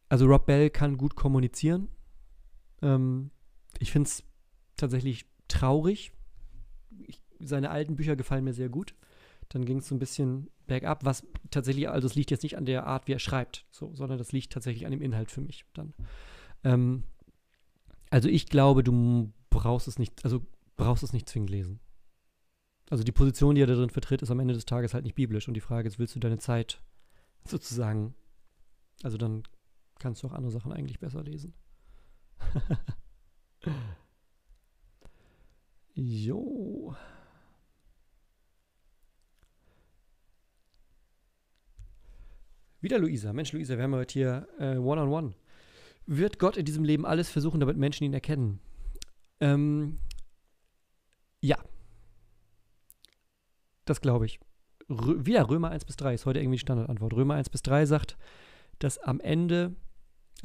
[0.10, 1.89] also Rob Bell kann gut kommunizieren.
[2.82, 3.32] Ähm,
[3.80, 4.24] ich finde es
[4.78, 6.12] tatsächlich traurig.
[7.08, 8.95] Ich, seine alten Bücher gefallen mir sehr gut.
[9.49, 12.66] Dann ging es so ein bisschen bergab, was tatsächlich, also es liegt jetzt nicht an
[12.66, 15.66] der Art, wie er schreibt, so, sondern das liegt tatsächlich an dem Inhalt für mich
[15.74, 15.93] dann.
[16.64, 17.03] Ähm,
[18.10, 20.41] also ich glaube, du brauchst es nicht, also
[20.78, 21.80] brauchst es nicht zwingend lesen.
[22.89, 25.16] Also die Position, die er da drin vertritt, ist am Ende des Tages halt nicht
[25.16, 25.47] biblisch.
[25.47, 26.82] Und die Frage ist, willst du deine Zeit
[27.43, 28.16] sozusagen,
[29.03, 29.43] also dann
[30.00, 31.54] kannst du auch andere Sachen eigentlich besser lesen.
[35.93, 36.96] jo.
[42.82, 43.34] Wieder Luisa.
[43.34, 45.28] Mensch, Luisa, wir haben heute hier äh, One-on-One.
[45.28, 45.36] -on -one.
[46.06, 48.60] Wird Gott in diesem Leben alles versuchen, damit Menschen ihn erkennen?
[49.39, 49.98] Ähm,
[51.41, 51.58] ja,
[53.86, 54.39] das glaube ich.
[54.89, 57.14] Rö wieder Römer 1 bis 3 ist heute irgendwie die Standardantwort.
[57.14, 58.18] Römer 1 bis 3 sagt,
[58.80, 59.76] dass am Ende,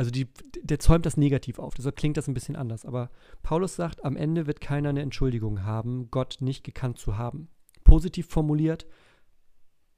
[0.01, 0.29] also die,
[0.63, 2.85] der zäumt das negativ auf, deshalb klingt das ein bisschen anders.
[2.85, 3.11] Aber
[3.43, 7.49] Paulus sagt, am Ende wird keiner eine Entschuldigung haben, Gott nicht gekannt zu haben.
[7.85, 8.87] Positiv formuliert,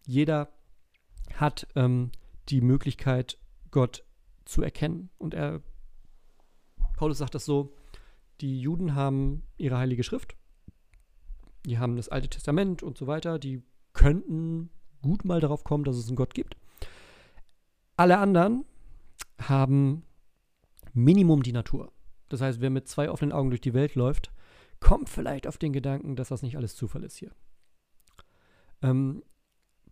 [0.07, 0.49] jeder
[1.35, 2.11] hat ähm,
[2.49, 3.39] die Möglichkeit,
[3.71, 4.05] Gott
[4.45, 5.11] zu erkennen.
[5.19, 5.63] Und er,
[6.97, 7.75] Paulus sagt das so,
[8.41, 10.37] die Juden haben ihre heilige Schrift
[11.67, 14.71] die haben das Alte Testament und so weiter, die könnten
[15.03, 16.57] gut mal darauf kommen, dass es einen Gott gibt.
[17.97, 18.65] Alle anderen
[19.41, 20.05] haben
[20.93, 21.93] Minimum die Natur.
[22.29, 24.33] Das heißt, wer mit zwei offenen Augen durch die Welt läuft,
[24.81, 27.33] kommt vielleicht auf den Gedanken, dass das nicht alles Zufall ist hier.
[28.83, 29.23] Ähm,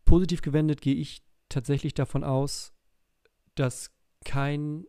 [0.05, 2.73] positiv gewendet gehe ich tatsächlich davon aus,
[3.55, 3.93] dass
[4.25, 4.87] kein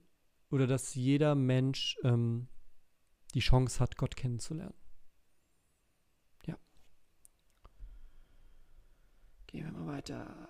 [0.50, 2.48] oder dass jeder Mensch ähm,
[3.34, 4.74] die Chance hat, Gott kennenzulernen.
[9.52, 10.48] Gehen wir mal weiter.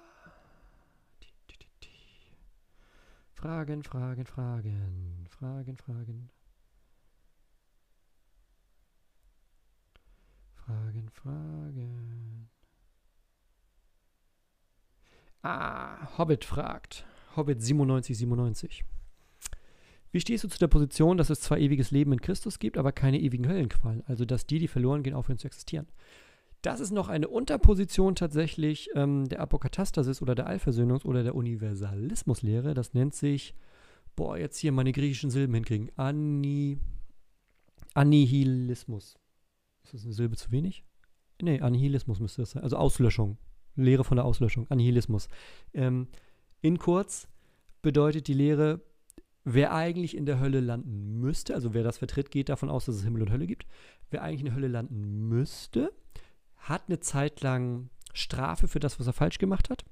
[3.41, 6.29] Fragen, Fragen, Fragen, Fragen, Fragen.
[11.11, 12.49] Fragen.
[15.41, 17.03] Ah, Hobbit fragt.
[17.35, 18.85] Hobbit 9797.
[20.11, 22.91] Wie stehst du zu der Position, dass es zwar ewiges Leben in Christus gibt, aber
[22.91, 24.03] keine ewigen Höllenqualen?
[24.05, 25.87] Also, dass die, die verloren gehen, aufhören zu existieren.
[26.61, 32.73] Das ist noch eine Unterposition tatsächlich ähm, der Apokatastasis oder der Allversöhnungs- oder der Universalismuslehre.
[32.75, 33.55] Das nennt sich,
[34.15, 35.91] boah, jetzt hier meine griechischen Silben hinkriegen.
[35.95, 36.77] Ani,
[37.95, 39.17] Annihilismus.
[39.83, 40.85] Ist das eine Silbe zu wenig?
[41.41, 42.63] Nee, Annihilismus müsste das sein.
[42.63, 43.37] Also Auslöschung.
[43.75, 44.67] Lehre von der Auslöschung.
[44.69, 45.29] Annihilismus.
[45.73, 46.07] Ähm,
[46.61, 47.27] in kurz
[47.81, 48.81] bedeutet die Lehre,
[49.43, 52.95] wer eigentlich in der Hölle landen müsste, also wer das vertritt, geht davon aus, dass
[52.95, 53.65] es Himmel und Hölle gibt.
[54.11, 55.91] Wer eigentlich in der Hölle landen müsste,
[56.61, 59.83] hat eine Zeit lang Strafe für das, was er falsch gemacht hat.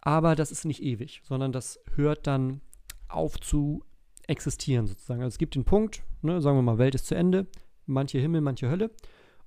[0.00, 2.60] Aber das ist nicht ewig, sondern das hört dann
[3.08, 3.84] auf zu
[4.26, 5.22] existieren sozusagen.
[5.22, 7.46] Also es gibt den Punkt, ne, sagen wir mal, Welt ist zu Ende,
[7.86, 8.90] manche Himmel, manche Hölle.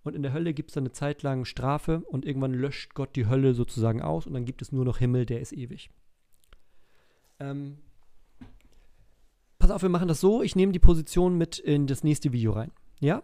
[0.03, 3.15] Und in der Hölle gibt es dann eine Zeit lang Strafe und irgendwann löscht Gott
[3.15, 5.89] die Hölle sozusagen aus und dann gibt es nur noch Himmel, der ist ewig.
[7.39, 7.79] Ähm,
[9.57, 12.51] pass auf, wir machen das so, ich nehme die Position mit in das nächste Video
[12.51, 12.71] rein.
[12.99, 13.23] Ja?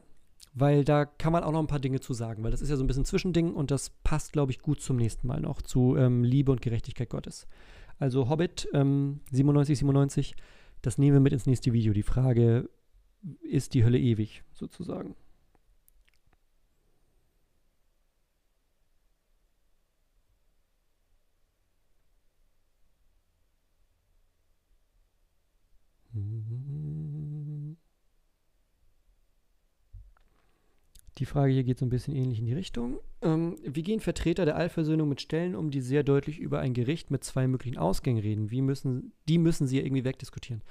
[0.54, 2.76] Weil da kann man auch noch ein paar Dinge zu sagen, weil das ist ja
[2.76, 5.96] so ein bisschen Zwischending und das passt, glaube ich, gut zum nächsten Mal noch zu
[5.98, 7.48] ähm, Liebe und Gerechtigkeit Gottes.
[8.00, 10.36] Also Hobbit ähm, 97, 97,
[10.82, 11.94] das nehmen wir mit ins nächste Video.
[11.94, 12.70] Die Frage,
[13.42, 15.16] ist die Hölle ewig, sozusagen?
[31.18, 33.00] Die Frage hier geht so ein bisschen ähnlich in die Richtung.
[33.22, 37.12] Ähm, wie gehen Vertreter der Allversöhnung mit Stellen um, die sehr deutlich über ein Gericht
[37.12, 38.50] mit zwei möglichen Ausgängen reden?
[38.50, 40.64] Wie müssen, die müssen sie ja irgendwie wegdiskutieren.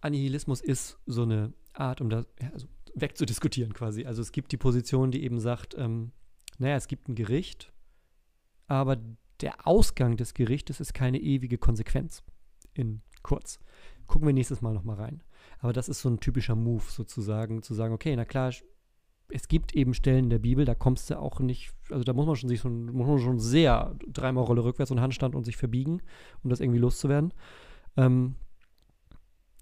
[0.00, 4.06] Annihilismus ist so eine Art, um das ja, also wegzudiskutieren quasi.
[4.06, 6.12] Also es gibt die Position, die eben sagt, ähm,
[6.58, 7.72] naja, es gibt ein Gericht,
[8.68, 8.96] aber
[9.40, 12.22] der Ausgang des Gerichtes ist keine ewige Konsequenz.
[12.74, 13.58] In kurz.
[14.06, 15.22] Gucken wir nächstes Mal nochmal rein.
[15.58, 18.52] Aber das ist so ein typischer Move sozusagen, zu sagen, okay, na klar,
[19.28, 22.26] es gibt eben Stellen in der Bibel, da kommst du auch nicht, also da muss
[22.26, 25.56] man schon sich schon, muss man schon sehr dreimal Rolle rückwärts und Handstand und sich
[25.56, 26.00] verbiegen,
[26.42, 27.32] um das irgendwie loszuwerden.
[27.96, 28.36] Ähm,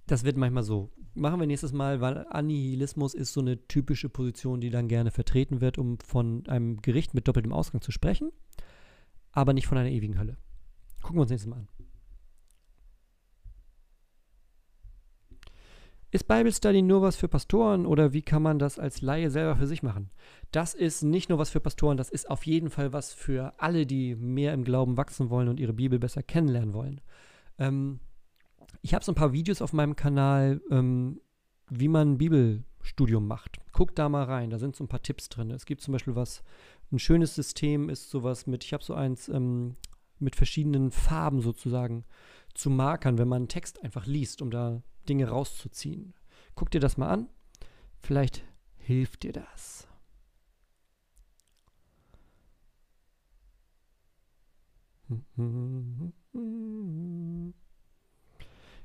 [0.07, 0.93] das wird manchmal so.
[1.15, 5.61] Machen wir nächstes Mal, weil Annihilismus ist so eine typische Position, die dann gerne vertreten
[5.61, 8.33] wird, um von einem Gericht mit doppeltem Ausgang zu sprechen,
[9.33, 10.37] aber nicht von einer ewigen Hölle.
[11.03, 11.69] Gucken wir uns nächstes Mal an.
[16.15, 19.57] Ist Bible Study nur was für Pastoren oder wie kann man das als Laie selber
[19.57, 20.11] für sich machen?
[20.53, 23.85] Das ist nicht nur was für Pastoren, das ist auf jeden Fall was für alle,
[23.85, 27.01] die mehr im Glauben wachsen wollen und ihre Bibel besser kennenlernen wollen.
[27.59, 27.99] Ähm,
[28.81, 31.21] ich habe so ein paar Videos auf meinem Kanal, ähm,
[31.69, 33.59] wie man Bibelstudium macht.
[33.73, 35.51] Guckt da mal rein, da sind so ein paar Tipps drin.
[35.51, 36.45] Es gibt zum Beispiel was,
[36.93, 39.75] ein schönes System ist sowas mit, ich habe so eins ähm,
[40.21, 42.05] mit verschiedenen Farben sozusagen
[42.55, 46.15] zu Markern, wenn man einen Text einfach liest, um da Dinge rauszuziehen.
[46.55, 47.29] Guck dir das mal an.
[48.01, 48.45] Vielleicht
[48.77, 49.89] hilft dir das.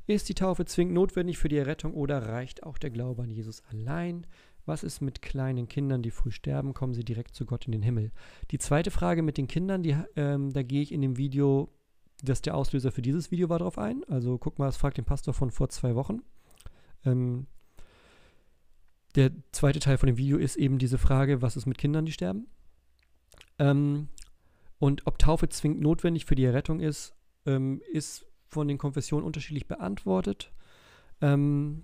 [0.07, 3.61] Ist die Taufe zwingend notwendig für die Errettung oder reicht auch der Glaube an Jesus
[3.69, 4.25] allein?
[4.65, 6.73] Was ist mit kleinen Kindern, die früh sterben?
[6.73, 8.11] Kommen sie direkt zu Gott in den Himmel?
[8.51, 11.69] Die zweite Frage mit den Kindern, die, ähm, da gehe ich in dem Video
[12.21, 14.03] das der Auslöser für dieses Video war drauf ein.
[14.05, 16.21] Also guck mal, es fragt den Pastor von vor zwei Wochen.
[17.05, 17.47] Ähm,
[19.15, 22.11] der zweite Teil von dem Video ist eben diese Frage, was ist mit Kindern, die
[22.11, 22.47] sterben?
[23.57, 24.07] Ähm,
[24.77, 27.15] und ob Taufe zwingend notwendig für die Errettung ist,
[27.45, 30.51] ähm, ist von den Konfessionen unterschiedlich beantwortet.
[31.21, 31.83] Ähm,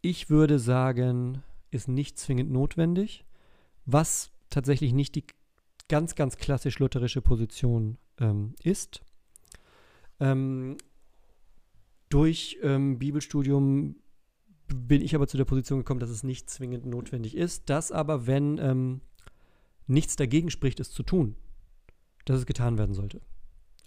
[0.00, 3.24] ich würde sagen, ist nicht zwingend notwendig,
[3.86, 5.24] was tatsächlich nicht die
[5.88, 9.02] ganz, ganz klassisch lutherische Position ähm, ist.
[10.22, 10.76] Ähm,
[12.08, 13.96] durch ähm, Bibelstudium
[14.68, 18.26] bin ich aber zu der Position gekommen, dass es nicht zwingend notwendig ist, dass aber,
[18.26, 19.00] wenn ähm,
[19.88, 21.34] nichts dagegen spricht, es zu tun,
[22.24, 23.20] dass es getan werden sollte.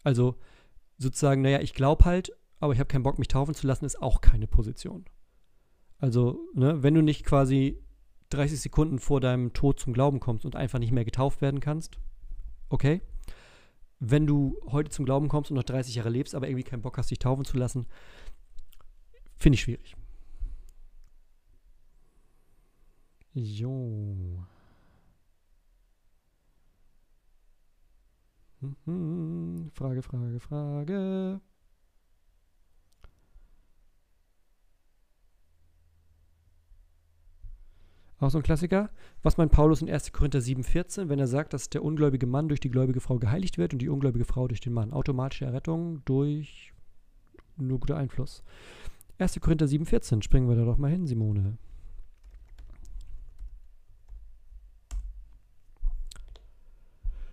[0.03, 0.35] Also
[0.97, 4.01] sozusagen, naja, ich glaube halt, aber ich habe keinen Bock, mich taufen zu lassen, ist
[4.01, 5.05] auch keine Position.
[5.99, 7.81] Also, ne, wenn du nicht quasi
[8.31, 11.97] 30 Sekunden vor deinem Tod zum Glauben kommst und einfach nicht mehr getauft werden kannst,
[12.67, 13.01] okay,
[13.99, 16.97] wenn du heute zum Glauben kommst und noch 30 Jahre lebst, aber irgendwie keinen Bock
[16.97, 17.87] hast, dich taufen zu lassen,
[19.37, 19.95] finde ich schwierig.
[23.33, 24.45] Jo.
[28.61, 29.71] Mhm.
[29.73, 31.41] Frage, Frage, Frage.
[38.25, 38.89] Auch so ein Klassiker.
[39.21, 40.11] Was meint Paulus in 1.
[40.11, 43.73] Korinther 7,14, wenn er sagt, dass der ungläubige Mann durch die gläubige Frau geheiligt wird
[43.73, 44.93] und die ungläubige Frau durch den Mann?
[44.93, 46.73] Automatische Errettung durch
[47.55, 48.41] nur guter Einfluss.
[49.19, 49.39] 1.
[49.41, 51.59] Korinther 7,14, springen wir da doch mal hin, Simone.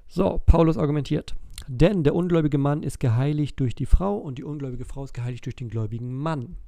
[0.08, 1.34] So, Paulus argumentiert.
[1.68, 5.46] Denn der ungläubige Mann ist geheiligt durch die Frau und die ungläubige Frau ist geheiligt
[5.46, 6.58] durch den gläubigen Mann.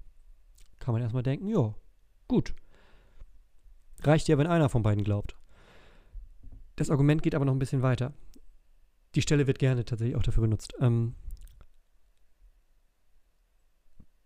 [0.78, 1.74] Kann man erstmal denken, ja,
[2.26, 2.54] gut.
[4.04, 5.36] Reicht ja, wenn einer von beiden glaubt.
[6.76, 8.12] Das Argument geht aber noch ein bisschen weiter.
[9.14, 10.74] Die Stelle wird gerne tatsächlich auch dafür benutzt.
[10.80, 11.14] Ähm,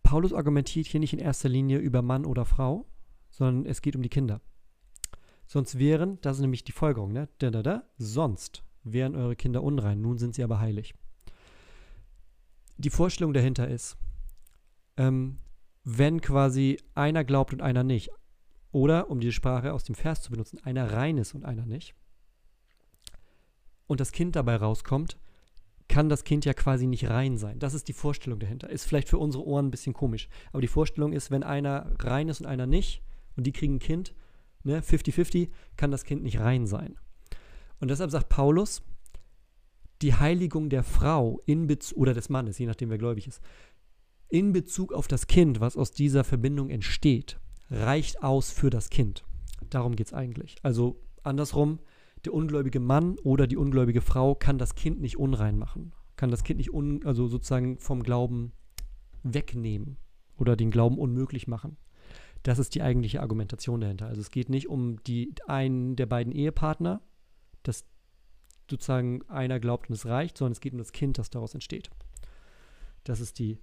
[0.02, 2.86] Paulus argumentiert hier nicht in erster Linie über Mann oder Frau,
[3.30, 4.40] sondern es geht um die Kinder.
[5.46, 7.28] Sonst wären, das ist nämlich die Folgerung, ne?
[7.38, 10.94] Da, da, da, sonst wären eure Kinder unrein, nun sind sie aber heilig.
[12.78, 13.98] Die Vorstellung dahinter ist,
[14.96, 15.38] ähm,
[15.84, 18.10] wenn quasi einer glaubt und einer nicht,
[18.72, 21.94] oder, um die Sprache aus dem Vers zu benutzen, einer rein ist und einer nicht,
[23.86, 25.18] und das Kind dabei rauskommt,
[25.88, 27.58] kann das Kind ja quasi nicht rein sein.
[27.58, 28.68] Das ist die Vorstellung dahinter.
[28.68, 30.28] Ist vielleicht für unsere Ohren ein bisschen komisch.
[30.52, 33.02] Aber die Vorstellung ist, wenn einer rein ist und einer nicht,
[33.36, 34.14] und die kriegen ein Kind,
[34.64, 36.98] ne, 50-50, kann das Kind nicht rein sein.
[37.80, 38.82] Und deshalb sagt Paulus,
[40.02, 43.40] die Heiligung der Frau in oder des Mannes, je nachdem wer gläubig ist,
[44.28, 47.40] in Bezug auf das Kind, was aus dieser Verbindung entsteht,
[47.70, 49.24] reicht aus für das Kind.
[49.70, 50.56] Darum geht es eigentlich.
[50.62, 51.80] Also andersrum,
[52.24, 56.44] der ungläubige Mann oder die ungläubige Frau kann das Kind nicht unrein machen, kann das
[56.44, 58.52] Kind nicht un, also sozusagen vom Glauben
[59.22, 59.98] wegnehmen
[60.36, 61.76] oder den Glauben unmöglich machen.
[62.42, 64.06] Das ist die eigentliche Argumentation dahinter.
[64.06, 67.02] Also es geht nicht um die einen der beiden Ehepartner,
[67.62, 67.84] dass
[68.70, 71.90] sozusagen einer glaubt und es reicht, sondern es geht um das Kind, das daraus entsteht.
[73.04, 73.58] Das ist die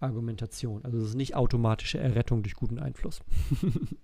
[0.00, 0.84] Argumentation.
[0.84, 3.22] Also es ist nicht automatische Errettung durch guten Einfluss.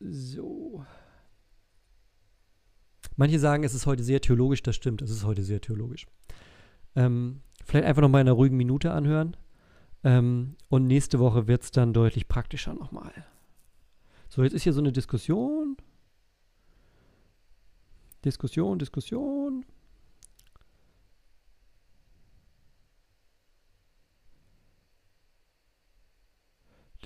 [0.00, 0.84] so.
[3.16, 6.06] Manche sagen, es ist heute sehr theologisch, das stimmt, es ist heute sehr theologisch.
[6.94, 9.36] Ähm, vielleicht einfach noch mal in einer ruhigen Minute anhören.
[10.04, 13.12] Ähm, und nächste Woche wird es dann deutlich praktischer nochmal.
[14.28, 15.76] So, jetzt ist hier so eine Diskussion.
[18.24, 19.64] Diskussion, Diskussion.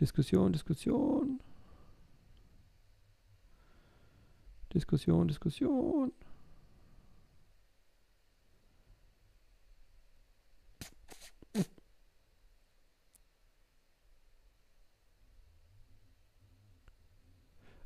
[0.00, 1.40] Diskussion, Diskussion.
[4.72, 6.12] Diskussion, Diskussion.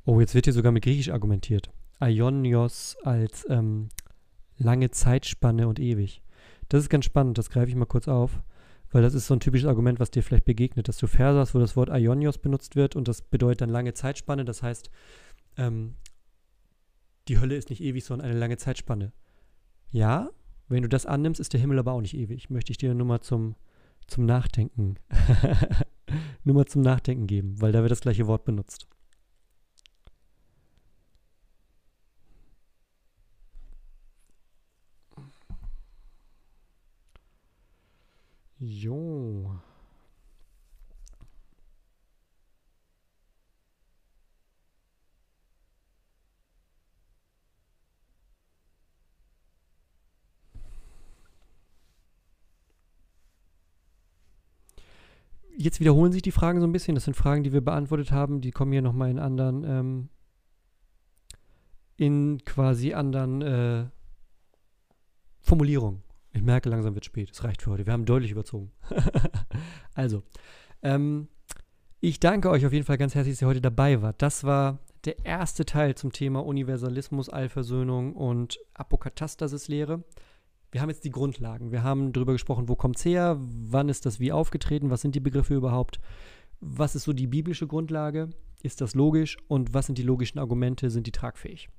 [0.09, 1.73] Oh, jetzt wird hier sogar mit Griechisch argumentiert.
[1.99, 3.89] Aionios als ähm,
[4.59, 6.23] lange Zeitspanne und ewig.
[6.69, 8.43] Das ist ganz spannend, das greife ich mal kurz auf,
[8.91, 11.55] weil das ist so ein typisches Argument, was dir vielleicht begegnet, dass du Verse hast,
[11.55, 14.45] wo das Wort Aionios benutzt wird und das bedeutet dann lange Zeitspanne.
[14.45, 14.91] Das heißt,
[15.57, 15.95] ähm,
[17.29, 19.13] die Hölle ist nicht ewig, sondern eine lange Zeitspanne.
[19.91, 20.31] Ja,
[20.69, 22.51] wenn du das annimmst, ist der Himmel aber auch nicht ewig.
[22.51, 23.55] Möchte ich dir nur mal zum,
[24.07, 24.97] zum Nachdenken,
[26.45, 28.87] nur mal zum Nachdenken geben, weil da wird das gleiche Wort benutzt.
[38.59, 39.61] Jo.
[55.59, 56.95] Jetzt wiederholen sich die Fragen so ein bisschen.
[56.95, 58.41] Das sind Fragen, die wir beantwortet haben.
[58.41, 60.09] Die kommen hier nochmal in anderen, ähm,
[61.97, 63.87] in quasi anderen äh,
[65.41, 66.06] Formulierungen.
[66.37, 67.31] Ich merke, langsam wird spät.
[67.31, 67.87] Es reicht für heute.
[67.87, 68.71] Wir haben deutlich überzogen.
[69.95, 70.23] also,
[70.83, 71.29] ähm,
[72.01, 74.21] ich danke euch auf jeden Fall ganz herzlich, dass ihr heute dabei wart.
[74.21, 80.05] Das war der erste Teil zum Thema Universalismus, Allversöhnung und Apokatastasis-Lehre.
[80.71, 81.73] Wir haben jetzt die Grundlagen.
[81.73, 85.15] Wir haben darüber gesprochen, wo kommt es her, wann ist das wie aufgetreten, was sind
[85.15, 86.01] die Begriffe überhaupt,
[86.61, 88.29] was ist so die biblische Grundlage,
[88.63, 91.71] ist das logisch und was sind die logischen Argumente, sind die tragfähig.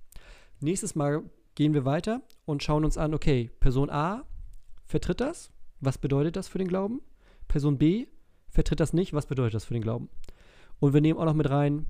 [0.61, 4.25] Nächstes Mal gehen wir weiter und schauen uns an, okay, Person A
[4.87, 5.51] vertritt das.
[5.79, 7.01] Was bedeutet das für den Glauben?
[7.47, 8.07] Person B
[8.49, 9.13] vertritt das nicht.
[9.13, 10.09] Was bedeutet das für den Glauben?
[10.79, 11.85] Und wir nehmen auch noch mit rein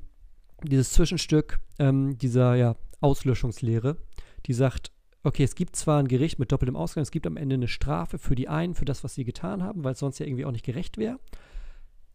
[0.64, 3.98] dieses Zwischenstück ähm, dieser ja, Auslöschungslehre,
[4.46, 4.92] die sagt,
[5.24, 8.18] okay, es gibt zwar ein Gericht mit doppeltem Ausgang, es gibt am Ende eine Strafe
[8.18, 10.52] für die einen, für das, was sie getan haben, weil es sonst ja irgendwie auch
[10.52, 11.20] nicht gerecht wäre.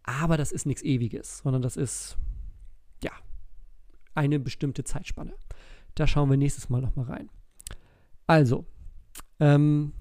[0.02, 2.16] Aber das ist nichts Ewiges, sondern das ist,
[3.04, 3.12] ja,
[4.14, 5.34] eine bestimmte Zeitspanne.
[5.94, 7.30] Da schauen wir nächstes Mal nochmal rein.
[8.26, 8.64] Also,
[9.40, 9.92] ähm,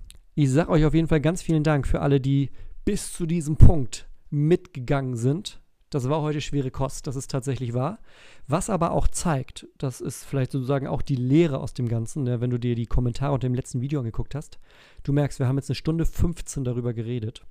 [0.41, 2.49] Ich sage euch auf jeden Fall ganz vielen Dank für alle, die
[2.83, 5.61] bis zu diesem Punkt mitgegangen sind.
[5.91, 7.99] Das war heute schwere Kost, das ist tatsächlich wahr.
[8.47, 12.41] Was aber auch zeigt, das ist vielleicht sozusagen auch die Lehre aus dem Ganzen, ne,
[12.41, 14.57] wenn du dir die Kommentare unter dem letzten Video angeguckt hast.
[15.03, 17.45] Du merkst, wir haben jetzt eine Stunde 15 darüber geredet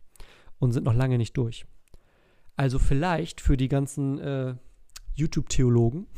[0.59, 1.67] und sind noch lange nicht durch.
[2.57, 4.57] Also vielleicht für die ganzen äh,
[5.15, 6.09] YouTube-Theologen,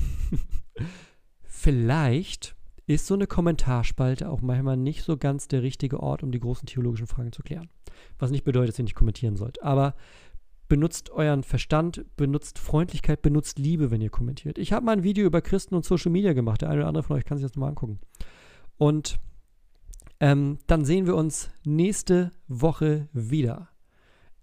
[1.43, 6.40] vielleicht ist so eine Kommentarspalte auch manchmal nicht so ganz der richtige Ort, um die
[6.40, 7.68] großen theologischen Fragen zu klären.
[8.18, 9.62] Was nicht bedeutet, dass ihr nicht kommentieren sollt.
[9.62, 9.94] Aber
[10.68, 14.59] benutzt euren Verstand, benutzt Freundlichkeit, benutzt Liebe, wenn ihr kommentiert.
[14.59, 16.62] Ich habe mal ein Video über Christen und Social Media gemacht.
[16.62, 18.00] Der eine oder andere von euch kann sich das nochmal angucken.
[18.78, 19.18] Und
[20.18, 23.68] ähm, dann sehen wir uns nächste Woche wieder.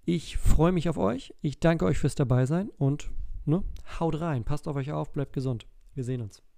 [0.06, 1.34] Ich freue mich auf euch.
[1.42, 3.12] Ich danke euch fürs Dabeisein und
[3.46, 3.64] ne,
[4.00, 4.44] haut rein.
[4.44, 5.68] Passt auf euch auf, bleibt gesund.
[5.94, 6.49] Wir sehen uns.